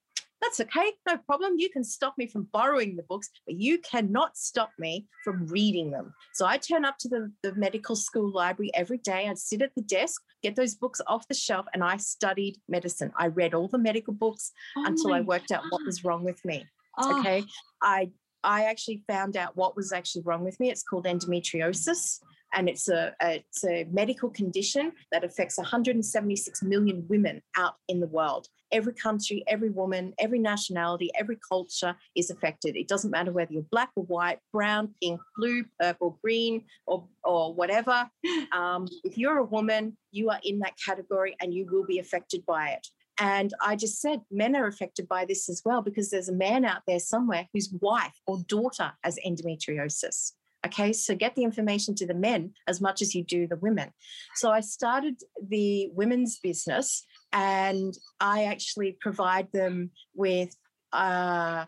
that's 0.42 0.60
okay, 0.60 0.92
no 1.08 1.18
problem. 1.18 1.54
You 1.58 1.70
can 1.70 1.84
stop 1.84 2.18
me 2.18 2.28
from 2.28 2.48
borrowing 2.52 2.96
the 2.96 3.04
books, 3.04 3.30
but 3.46 3.56
you 3.60 3.80
cannot 3.80 4.38
stop 4.38 4.72
me 4.78 5.08
from 5.24 5.48
reading 5.48 5.92
them. 5.92 6.14
So 6.34 6.46
I 6.46 6.58
turn 6.58 6.86
up 6.86 6.98
to 7.00 7.10
the, 7.10 7.32
the 7.42 7.56
medical 7.56 7.96
school 7.96 8.32
library 8.32 8.72
every 8.74 8.98
day. 9.00 9.28
I'd 9.28 9.38
sit 9.38 9.62
at 9.62 9.74
the 9.76 9.82
desk, 9.82 10.22
get 10.44 10.56
those 10.56 10.76
books 10.76 11.02
off 11.08 11.28
the 11.28 11.34
shelf, 11.34 11.66
and 11.74 11.84
I 11.84 11.98
studied 11.98 12.58
medicine. 12.68 13.12
I 13.18 13.28
read 13.28 13.54
all 13.54 13.68
the 13.68 13.78
medical 13.78 14.14
books 14.14 14.52
oh 14.78 14.86
until 14.86 15.14
I 15.14 15.22
worked 15.22 15.50
God. 15.50 15.58
out 15.58 15.64
what 15.70 15.86
was 15.86 16.04
wrong 16.04 16.24
with 16.24 16.44
me. 16.46 16.66
Oh. 16.98 17.20
Okay. 17.20 17.44
I 17.82 18.12
I 18.44 18.66
actually 18.66 19.04
found 19.08 19.36
out 19.38 19.58
what 19.58 19.76
was 19.76 19.92
actually 19.92 20.22
wrong 20.24 20.44
with 20.44 20.60
me. 20.60 20.70
It's 20.70 20.84
called 20.84 21.06
endometriosis 21.06 22.20
and 22.56 22.70
it's 22.70 22.88
a, 22.88 23.14
a, 23.22 23.36
it's 23.36 23.64
a 23.66 23.86
medical 23.92 24.30
condition 24.30 24.94
that 25.12 25.24
affects 25.24 25.58
176 25.58 26.64
million 26.64 27.06
women 27.10 27.42
out 27.58 27.76
in 27.90 28.00
the 28.00 28.08
world. 28.08 28.48
Every 28.72 28.94
country, 28.94 29.44
every 29.48 29.70
woman, 29.70 30.14
every 30.18 30.40
nationality, 30.40 31.12
every 31.20 31.38
culture 31.48 31.96
is 32.16 32.32
affected. 32.32 32.76
It 32.76 32.88
doesn't 32.88 33.12
matter 33.12 33.32
whether 33.32 33.54
you're 33.54 33.64
black 33.64 33.92
or 33.96 34.04
white, 34.04 34.40
brown, 34.52 34.94
pink, 35.02 35.20
blue, 35.38 35.66
purple, 35.80 36.18
green, 36.24 36.64
or, 36.88 37.06
or 37.24 37.54
whatever. 37.54 38.10
Um, 38.52 38.88
if 39.04 39.18
you're 39.18 39.38
a 39.38 39.44
woman, 39.44 39.98
you 40.12 40.30
are 40.30 40.40
in 40.44 40.60
that 40.60 40.74
category 40.84 41.36
and 41.42 41.54
you 41.54 41.68
will 41.70 41.86
be 41.86 42.00
affected 42.00 42.46
by 42.46 42.70
it. 42.70 42.88
And 43.20 43.54
I 43.62 43.76
just 43.76 44.02
said 44.02 44.22
men 44.32 44.56
are 44.56 44.68
affected 44.68 45.08
by 45.08 45.26
this 45.26 45.50
as 45.50 45.62
well 45.66 45.82
because 45.82 46.10
there's 46.10 46.30
a 46.30 46.34
man 46.34 46.66
out 46.66 46.82
there 46.88 47.00
somewhere 47.00 47.48
whose 47.54 47.74
wife 47.82 48.16
or 48.28 48.44
daughter 48.48 48.92
has 49.04 49.18
endometriosis. 49.26 50.34
Okay, 50.66 50.94
so 50.94 51.16
get 51.16 51.36
the 51.36 51.44
information 51.44 51.94
to 51.96 52.08
the 52.08 52.14
men 52.14 52.54
as 52.68 52.82
much 52.82 53.02
as 53.02 53.14
you 53.14 53.24
do 53.24 53.48
the 53.48 53.58
women. 53.58 53.92
So 54.36 54.52
I 54.52 54.62
started 54.62 55.16
the 55.48 55.90
women's 55.94 56.40
business 56.40 57.06
and 57.32 57.94
I 58.20 58.46
actually 58.46 58.98
provide 59.00 59.52
them 59.52 59.92
with, 60.16 60.56
uh, 60.92 61.66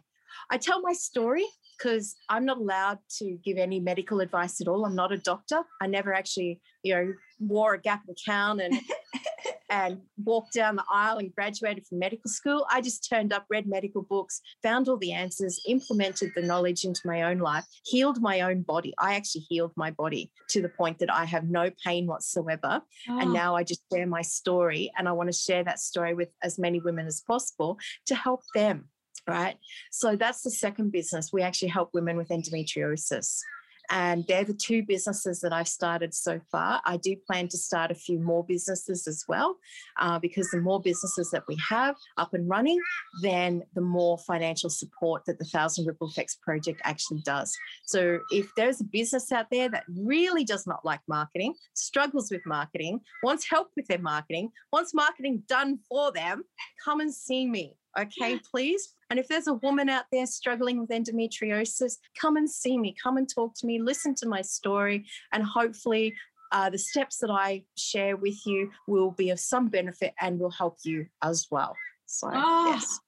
I 0.50 0.58
tell 0.58 0.82
my 0.82 0.94
story 0.94 1.46
because 1.78 2.16
I'm 2.30 2.46
not 2.46 2.58
allowed 2.58 3.00
to 3.20 3.38
give 3.44 3.58
any 3.58 3.80
medical 3.80 4.20
advice 4.22 4.60
at 4.62 4.68
all. 4.68 4.86
I'm 4.86 4.96
not 4.96 5.12
a 5.12 5.18
doctor. 5.18 5.62
I 5.80 5.88
never 5.88 6.14
actually, 6.14 6.62
you 6.82 6.96
know, 6.96 7.14
wore 7.40 7.76
a 7.76 7.82
gap 7.82 8.02
account 8.10 8.62
and 8.62 8.80
and 9.70 10.00
walked 10.24 10.54
down 10.54 10.76
the 10.76 10.84
aisle 10.92 11.18
and 11.18 11.34
graduated 11.34 11.86
from 11.88 12.00
medical 12.00 12.30
school. 12.30 12.66
I 12.70 12.82
just 12.82 13.08
turned 13.08 13.34
up, 13.34 13.46
read 13.50 13.68
medical 13.68 14.02
books, 14.02 14.42
found 14.64 14.88
all 14.88 14.98
the 14.98 15.12
answers, 15.12 15.62
implemented 15.68 16.32
the 16.36 16.42
knowledge 16.42 16.84
into 16.86 17.02
my 17.06 17.24
own 17.24 17.40
life, 17.40 17.66
healed 17.84 18.22
my 18.22 18.42
own 18.42 18.62
body. 18.62 18.94
I 18.98 19.16
actually 19.16 19.46
healed 19.50 19.74
my 19.76 19.92
body 19.92 20.32
to 20.50 20.62
the 20.62 20.70
point 20.70 21.00
that 21.00 21.14
I 21.14 21.26
have 21.26 21.50
no 21.50 21.72
pain 21.86 22.08
whatsoever. 22.08 22.82
Oh. 23.10 23.20
And 23.20 23.30
ah. 23.30 23.34
now 23.34 23.56
I 23.56 23.64
just 23.64 23.82
share 23.92 24.08
my 24.08 24.22
story 24.22 24.92
and 24.98 25.08
I 25.08 25.12
want 25.12 25.30
to 25.32 25.38
share 25.38 25.64
that 25.64 25.80
story 25.80 26.14
with 26.14 26.30
as 26.44 26.58
many 26.58 26.80
women 26.80 27.08
as 27.08 27.22
possible 27.22 27.78
to 28.08 28.16
help 28.16 28.42
them. 28.56 28.90
Right. 29.28 29.58
So 29.92 30.16
that's 30.16 30.42
the 30.44 30.52
second 30.52 30.94
business. 30.94 31.34
We 31.34 31.42
actually 31.42 31.68
help 31.68 31.90
women 31.94 32.16
with 32.16 32.30
endometriosis. 32.30 33.42
And 33.90 34.26
they're 34.28 34.44
the 34.44 34.54
two 34.54 34.84
businesses 34.84 35.40
that 35.42 35.54
I've 35.54 35.68
started 35.68 36.14
so 36.14 36.42
far. 36.52 36.82
I 36.86 36.98
do 36.98 37.16
plan 37.26 37.48
to 37.50 37.58
start 37.58 37.92
a 37.92 37.96
few 37.96 38.20
more 38.20 38.44
businesses 38.44 39.08
as 39.08 39.24
well, 39.28 39.58
uh, 40.00 40.20
because 40.20 40.50
the 40.52 40.62
more 40.62 40.82
businesses 40.82 41.30
that 41.32 41.44
we 41.48 41.58
have 41.70 41.96
up 42.18 42.34
and 42.34 42.50
running, 42.50 42.80
then 43.22 43.64
the 43.76 43.82
more 43.82 44.18
financial 44.18 44.70
support 44.70 45.24
that 45.26 45.40
the 45.40 45.46
Thousand 45.46 45.86
Ripple 45.86 46.10
Effects 46.10 46.36
Project 46.36 46.82
actually 46.84 47.22
does. 47.26 47.56
So 47.86 48.20
if 48.32 48.50
there's 48.56 48.82
a 48.82 48.86
business 48.86 49.32
out 49.32 49.48
there 49.52 49.70
that 49.70 49.84
really 49.88 50.44
does 50.44 50.68
not 50.68 50.84
like 50.84 51.02
marketing, 51.08 51.54
struggles 51.74 52.30
with 52.32 52.42
marketing, 52.46 53.00
wants 53.24 53.50
help 53.50 53.70
with 53.76 53.88
their 53.88 54.00
marketing, 54.00 54.50
wants 54.74 54.94
marketing 54.94 55.44
done 55.48 55.80
for 55.90 56.12
them, 56.12 56.44
come 56.84 57.00
and 57.00 57.14
see 57.14 57.46
me. 57.48 57.76
Okay, 57.98 58.40
please 58.52 58.94
and 59.10 59.20
if 59.20 59.28
there's 59.28 59.48
a 59.48 59.54
woman 59.54 59.90
out 59.90 60.06
there 60.12 60.26
struggling 60.26 60.80
with 60.80 60.90
endometriosis, 60.90 61.98
come 62.20 62.36
and 62.36 62.50
see 62.50 62.78
me, 62.78 62.96
come 63.02 63.18
and 63.18 63.28
talk 63.28 63.54
to 63.56 63.66
me, 63.66 63.80
listen 63.80 64.14
to 64.16 64.28
my 64.28 64.42
story, 64.42 65.06
and 65.32 65.44
hopefully 65.44 66.14
uh, 66.52 66.70
the 66.70 66.78
steps 66.78 67.18
that 67.20 67.30
I 67.30 67.64
share 67.78 68.18
with 68.18 68.46
you 68.46 68.72
will 68.88 69.12
be 69.12 69.30
of 69.30 69.40
some 69.40 69.68
benefit 69.68 70.14
and 70.20 70.40
will 70.40 70.52
help 70.52 70.78
you 70.84 71.08
as 71.22 71.48
well. 71.50 71.76
So, 72.06 72.30
oh, 72.34 72.72
yes. 72.72 73.00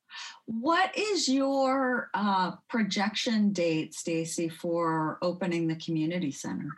What 0.45 0.97
is 0.97 1.29
your 1.29 2.09
uh, 2.13 2.53
projection 2.69 3.51
date, 3.53 3.93
Stacy, 3.93 4.49
for 4.49 5.17
opening 5.21 5.67
the 5.67 5.75
community 5.75 6.31
center? 6.31 6.69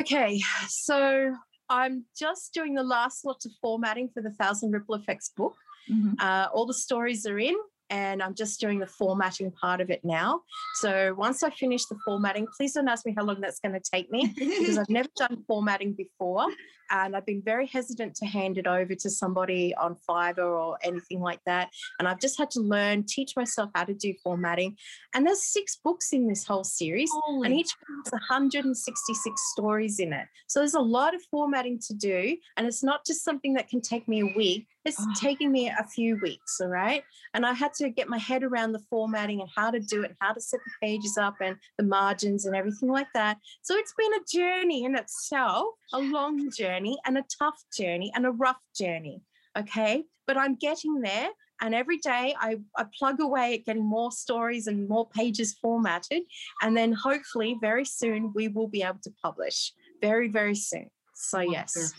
Okay, 0.00 0.42
so 0.68 1.34
I'm 1.68 2.04
just 2.16 2.52
doing 2.52 2.74
the 2.74 2.82
last 2.82 3.24
lot 3.24 3.44
of 3.44 3.52
formatting 3.60 4.10
for 4.12 4.22
the 4.22 4.30
Thousand 4.30 4.72
Ripple 4.72 4.94
Effects 4.96 5.30
book. 5.36 5.56
Mm-hmm. 5.90 6.14
Uh, 6.18 6.48
all 6.52 6.66
the 6.66 6.74
stories 6.74 7.26
are 7.26 7.38
in 7.38 7.56
and 7.90 8.22
I'm 8.22 8.34
just 8.34 8.60
doing 8.60 8.78
the 8.78 8.86
formatting 8.86 9.50
part 9.52 9.80
of 9.80 9.90
it 9.90 10.00
now. 10.04 10.40
So 10.76 11.14
once 11.16 11.42
I 11.42 11.50
finish 11.50 11.84
the 11.86 11.96
formatting, 12.04 12.46
please 12.56 12.72
don't 12.72 12.88
ask 12.88 13.04
me 13.04 13.14
how 13.16 13.24
long 13.24 13.40
that's 13.40 13.60
going 13.60 13.74
to 13.74 13.80
take 13.80 14.10
me 14.10 14.32
because 14.36 14.78
I've 14.78 14.88
never 14.88 15.08
done 15.16 15.44
formatting 15.46 15.92
before. 15.92 16.46
And 16.90 17.16
I've 17.16 17.26
been 17.26 17.42
very 17.42 17.66
hesitant 17.66 18.14
to 18.16 18.26
hand 18.26 18.58
it 18.58 18.66
over 18.66 18.94
to 18.94 19.10
somebody 19.10 19.74
on 19.74 19.96
Fiverr 20.08 20.38
or 20.38 20.78
anything 20.82 21.20
like 21.20 21.40
that. 21.46 21.70
And 21.98 22.08
I've 22.08 22.20
just 22.20 22.38
had 22.38 22.50
to 22.52 22.60
learn, 22.60 23.04
teach 23.04 23.36
myself 23.36 23.70
how 23.74 23.84
to 23.84 23.94
do 23.94 24.14
formatting. 24.22 24.76
And 25.14 25.26
there's 25.26 25.42
six 25.42 25.76
books 25.76 26.12
in 26.12 26.28
this 26.28 26.44
whole 26.44 26.64
series, 26.64 27.10
Holy 27.12 27.46
and 27.46 27.54
each 27.54 27.70
has 28.04 28.12
166 28.12 29.42
stories 29.52 29.98
in 29.98 30.12
it. 30.12 30.26
So 30.46 30.60
there's 30.60 30.74
a 30.74 30.80
lot 30.80 31.14
of 31.14 31.22
formatting 31.30 31.78
to 31.86 31.94
do. 31.94 32.36
And 32.56 32.66
it's 32.66 32.82
not 32.82 33.04
just 33.06 33.24
something 33.24 33.54
that 33.54 33.68
can 33.68 33.80
take 33.80 34.06
me 34.08 34.20
a 34.20 34.36
week. 34.36 34.66
It's 34.84 35.00
oh. 35.00 35.12
taking 35.16 35.50
me 35.50 35.68
a 35.68 35.84
few 35.84 36.18
weeks, 36.20 36.60
all 36.60 36.68
right? 36.68 37.02
And 37.32 37.46
I 37.46 37.54
had 37.54 37.72
to 37.74 37.88
get 37.88 38.08
my 38.08 38.18
head 38.18 38.44
around 38.44 38.72
the 38.72 38.82
formatting 38.90 39.40
and 39.40 39.48
how 39.56 39.70
to 39.70 39.80
do 39.80 40.02
it, 40.02 40.08
and 40.10 40.16
how 40.20 40.34
to 40.34 40.40
set 40.40 40.60
the 40.64 40.86
pages 40.86 41.16
up 41.16 41.36
and 41.40 41.56
the 41.78 41.84
margins 41.84 42.44
and 42.44 42.54
everything 42.54 42.90
like 42.90 43.08
that. 43.14 43.38
So 43.62 43.76
it's 43.76 43.94
been 43.96 44.12
a 44.12 44.24
journey 44.30 44.84
in 44.84 44.94
itself, 44.94 45.68
a 45.94 45.98
long 45.98 46.50
journey 46.50 46.73
and 47.04 47.18
a 47.18 47.24
tough 47.38 47.62
journey 47.76 48.12
and 48.14 48.26
a 48.26 48.30
rough 48.30 48.60
journey, 48.76 49.22
okay? 49.56 50.04
But 50.26 50.36
I'm 50.36 50.56
getting 50.56 51.00
there. 51.00 51.28
And 51.60 51.74
every 51.74 51.98
day 51.98 52.34
I, 52.38 52.56
I 52.76 52.86
plug 52.98 53.20
away 53.20 53.54
at 53.54 53.64
getting 53.64 53.84
more 53.84 54.10
stories 54.10 54.66
and 54.66 54.88
more 54.88 55.08
pages 55.08 55.56
formatted. 55.62 56.22
And 56.60 56.76
then 56.76 56.92
hopefully, 56.92 57.56
very 57.60 57.84
soon, 57.84 58.32
we 58.34 58.48
will 58.48 58.68
be 58.68 58.82
able 58.82 58.98
to 59.04 59.12
publish 59.22 59.72
very, 60.02 60.28
very 60.28 60.56
soon. 60.56 60.90
So, 61.14 61.38
Wonderful. 61.38 61.52
yes. 61.54 61.92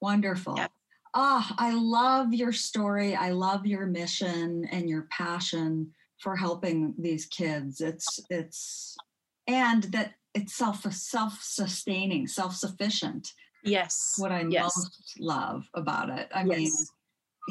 Wonderful. 0.00 0.56
Yep. 0.56 0.72
Ah, 1.14 1.46
oh, 1.50 1.54
I 1.58 1.72
love 1.74 2.32
your 2.32 2.52
story. 2.52 3.14
I 3.14 3.30
love 3.30 3.66
your 3.66 3.86
mission 3.86 4.66
and 4.70 4.88
your 4.88 5.08
passion 5.10 5.92
for 6.20 6.36
helping 6.36 6.94
these 6.98 7.26
kids. 7.26 7.80
It's 7.80 8.20
it's 8.30 8.96
and 9.46 9.84
that 9.84 10.14
it's 10.34 10.54
self 10.54 10.82
self-sustaining, 10.92 12.28
self-sufficient. 12.28 13.32
Yes. 13.64 14.14
What 14.18 14.32
I 14.32 14.42
yes. 14.48 14.76
most 14.76 15.16
love 15.18 15.68
about 15.74 16.10
it. 16.10 16.28
I 16.34 16.44
yes. 16.44 16.58
mean, 16.58 16.72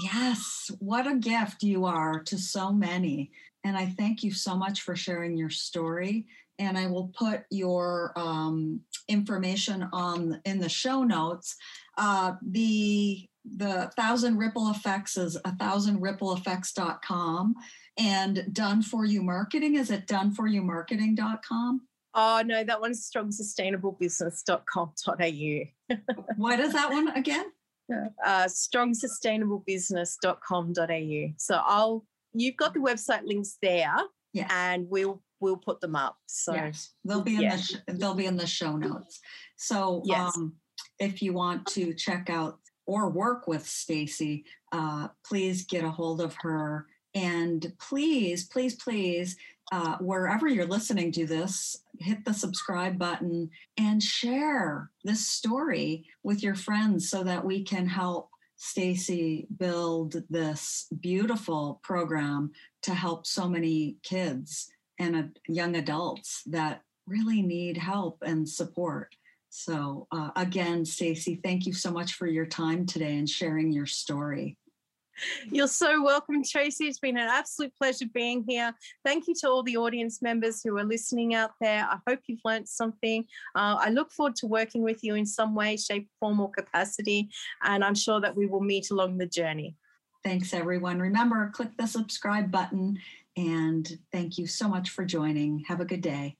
yes, 0.03 0.71
what 0.79 1.07
a 1.07 1.15
gift 1.15 1.63
you 1.63 1.85
are 1.85 2.23
to 2.23 2.37
so 2.37 2.71
many. 2.71 3.31
And 3.63 3.77
I 3.77 3.87
thank 3.87 4.23
you 4.23 4.31
so 4.31 4.55
much 4.55 4.81
for 4.81 4.95
sharing 4.95 5.37
your 5.37 5.49
story. 5.49 6.27
And 6.57 6.77
I 6.77 6.87
will 6.87 7.11
put 7.17 7.43
your 7.49 8.13
um, 8.15 8.81
information 9.07 9.87
on 9.93 10.41
in 10.45 10.59
the 10.59 10.69
show 10.69 11.03
notes. 11.03 11.55
Uh, 11.97 12.33
the 12.41 13.27
the 13.45 13.91
thousand 13.95 14.37
ripple 14.37 14.69
effects 14.69 15.17
is 15.17 15.37
a 15.45 15.55
thousand 15.55 16.01
ripple 16.01 16.33
effects.com 16.33 17.55
and 17.97 18.45
done 18.53 18.81
for 18.81 19.05
you 19.05 19.23
marketing 19.23 19.75
is 19.75 19.89
it 19.89 20.07
done 20.07 20.31
for 20.33 20.45
you 20.45 20.61
marketing.com 20.61 21.81
Oh 22.13 22.43
no, 22.45 22.63
that 22.63 22.79
one's 22.81 23.09
strongsustainablebusiness.com.au. 23.09 25.95
what 26.37 26.59
is 26.59 26.73
that 26.73 26.91
one 26.91 27.07
again? 27.09 27.45
Uh, 28.25 28.45
strongsustainablebusiness.com.au. 28.45 31.33
So 31.37 31.61
I'll 31.65 32.05
you've 32.33 32.57
got 32.57 32.73
the 32.73 32.79
website 32.79 33.25
links 33.25 33.57
there, 33.61 33.95
yes. 34.33 34.49
and 34.53 34.89
we'll 34.89 35.21
we'll 35.39 35.57
put 35.57 35.81
them 35.81 35.95
up. 35.95 36.17
So 36.27 36.53
yes. 36.53 36.91
they'll 37.05 37.21
be 37.21 37.35
in 37.35 37.41
yeah. 37.41 37.55
the 37.55 37.61
sh- 37.61 37.75
they'll 37.87 38.13
be 38.13 38.25
in 38.25 38.37
the 38.37 38.47
show 38.47 38.77
notes. 38.77 39.19
So 39.57 40.01
yes. 40.05 40.35
um, 40.35 40.55
if 40.99 41.21
you 41.21 41.33
want 41.33 41.65
to 41.67 41.93
check 41.93 42.29
out 42.29 42.59
or 42.85 43.09
work 43.09 43.47
with 43.47 43.67
Stacy, 43.67 44.45
uh, 44.71 45.09
please 45.25 45.65
get 45.65 45.83
a 45.83 45.91
hold 45.91 46.21
of 46.21 46.35
her. 46.41 46.87
And 47.15 47.73
please, 47.79 48.47
please, 48.47 48.75
please, 48.75 49.35
uh, 49.71 49.97
wherever 49.97 50.47
you're 50.47 50.65
listening 50.65 51.11
to 51.11 51.25
this, 51.25 51.83
hit 51.99 52.25
the 52.25 52.33
subscribe 52.33 52.97
button 52.97 53.49
and 53.77 54.01
share 54.01 54.89
this 55.03 55.27
story 55.27 56.05
with 56.23 56.41
your 56.41 56.55
friends 56.55 57.09
so 57.09 57.23
that 57.23 57.45
we 57.45 57.63
can 57.63 57.85
help 57.85 58.29
Stacy 58.57 59.47
build 59.57 60.23
this 60.29 60.87
beautiful 60.99 61.79
program 61.83 62.51
to 62.81 62.93
help 62.93 63.25
so 63.25 63.47
many 63.47 63.95
kids 64.03 64.69
and 64.99 65.15
uh, 65.15 65.23
young 65.47 65.75
adults 65.77 66.43
that 66.45 66.81
really 67.07 67.41
need 67.41 67.77
help 67.77 68.21
and 68.25 68.47
support. 68.47 69.15
So, 69.49 70.07
uh, 70.11 70.31
again, 70.35 70.85
Stacy, 70.85 71.39
thank 71.41 71.65
you 71.65 71.73
so 71.73 71.91
much 71.91 72.13
for 72.13 72.27
your 72.27 72.45
time 72.45 72.85
today 72.85 73.17
and 73.17 73.29
sharing 73.29 73.71
your 73.71 73.87
story. 73.87 74.57
You're 75.51 75.67
so 75.67 76.03
welcome, 76.03 76.43
Tracy. 76.43 76.85
It's 76.85 76.99
been 76.99 77.17
an 77.17 77.27
absolute 77.27 77.73
pleasure 77.75 78.05
being 78.13 78.43
here. 78.47 78.73
Thank 79.05 79.27
you 79.27 79.33
to 79.41 79.49
all 79.49 79.63
the 79.63 79.77
audience 79.77 80.21
members 80.21 80.61
who 80.63 80.77
are 80.77 80.83
listening 80.83 81.35
out 81.35 81.51
there. 81.61 81.87
I 81.89 81.97
hope 82.07 82.19
you've 82.27 82.39
learned 82.45 82.67
something. 82.67 83.25
Uh, 83.55 83.77
I 83.79 83.89
look 83.89 84.11
forward 84.11 84.35
to 84.37 84.47
working 84.47 84.81
with 84.81 85.03
you 85.03 85.15
in 85.15 85.25
some 85.25 85.55
way, 85.55 85.77
shape, 85.77 86.09
form, 86.19 86.39
or 86.39 86.49
capacity, 86.51 87.29
and 87.63 87.83
I'm 87.83 87.95
sure 87.95 88.19
that 88.21 88.35
we 88.35 88.45
will 88.45 88.61
meet 88.61 88.91
along 88.91 89.17
the 89.17 89.27
journey. 89.27 89.75
Thanks, 90.23 90.53
everyone. 90.53 90.99
Remember, 90.99 91.49
click 91.53 91.69
the 91.77 91.87
subscribe 91.87 92.51
button, 92.51 92.99
and 93.37 93.97
thank 94.11 94.37
you 94.37 94.47
so 94.47 94.67
much 94.67 94.89
for 94.89 95.05
joining. 95.05 95.59
Have 95.67 95.79
a 95.79 95.85
good 95.85 96.01
day. 96.01 96.38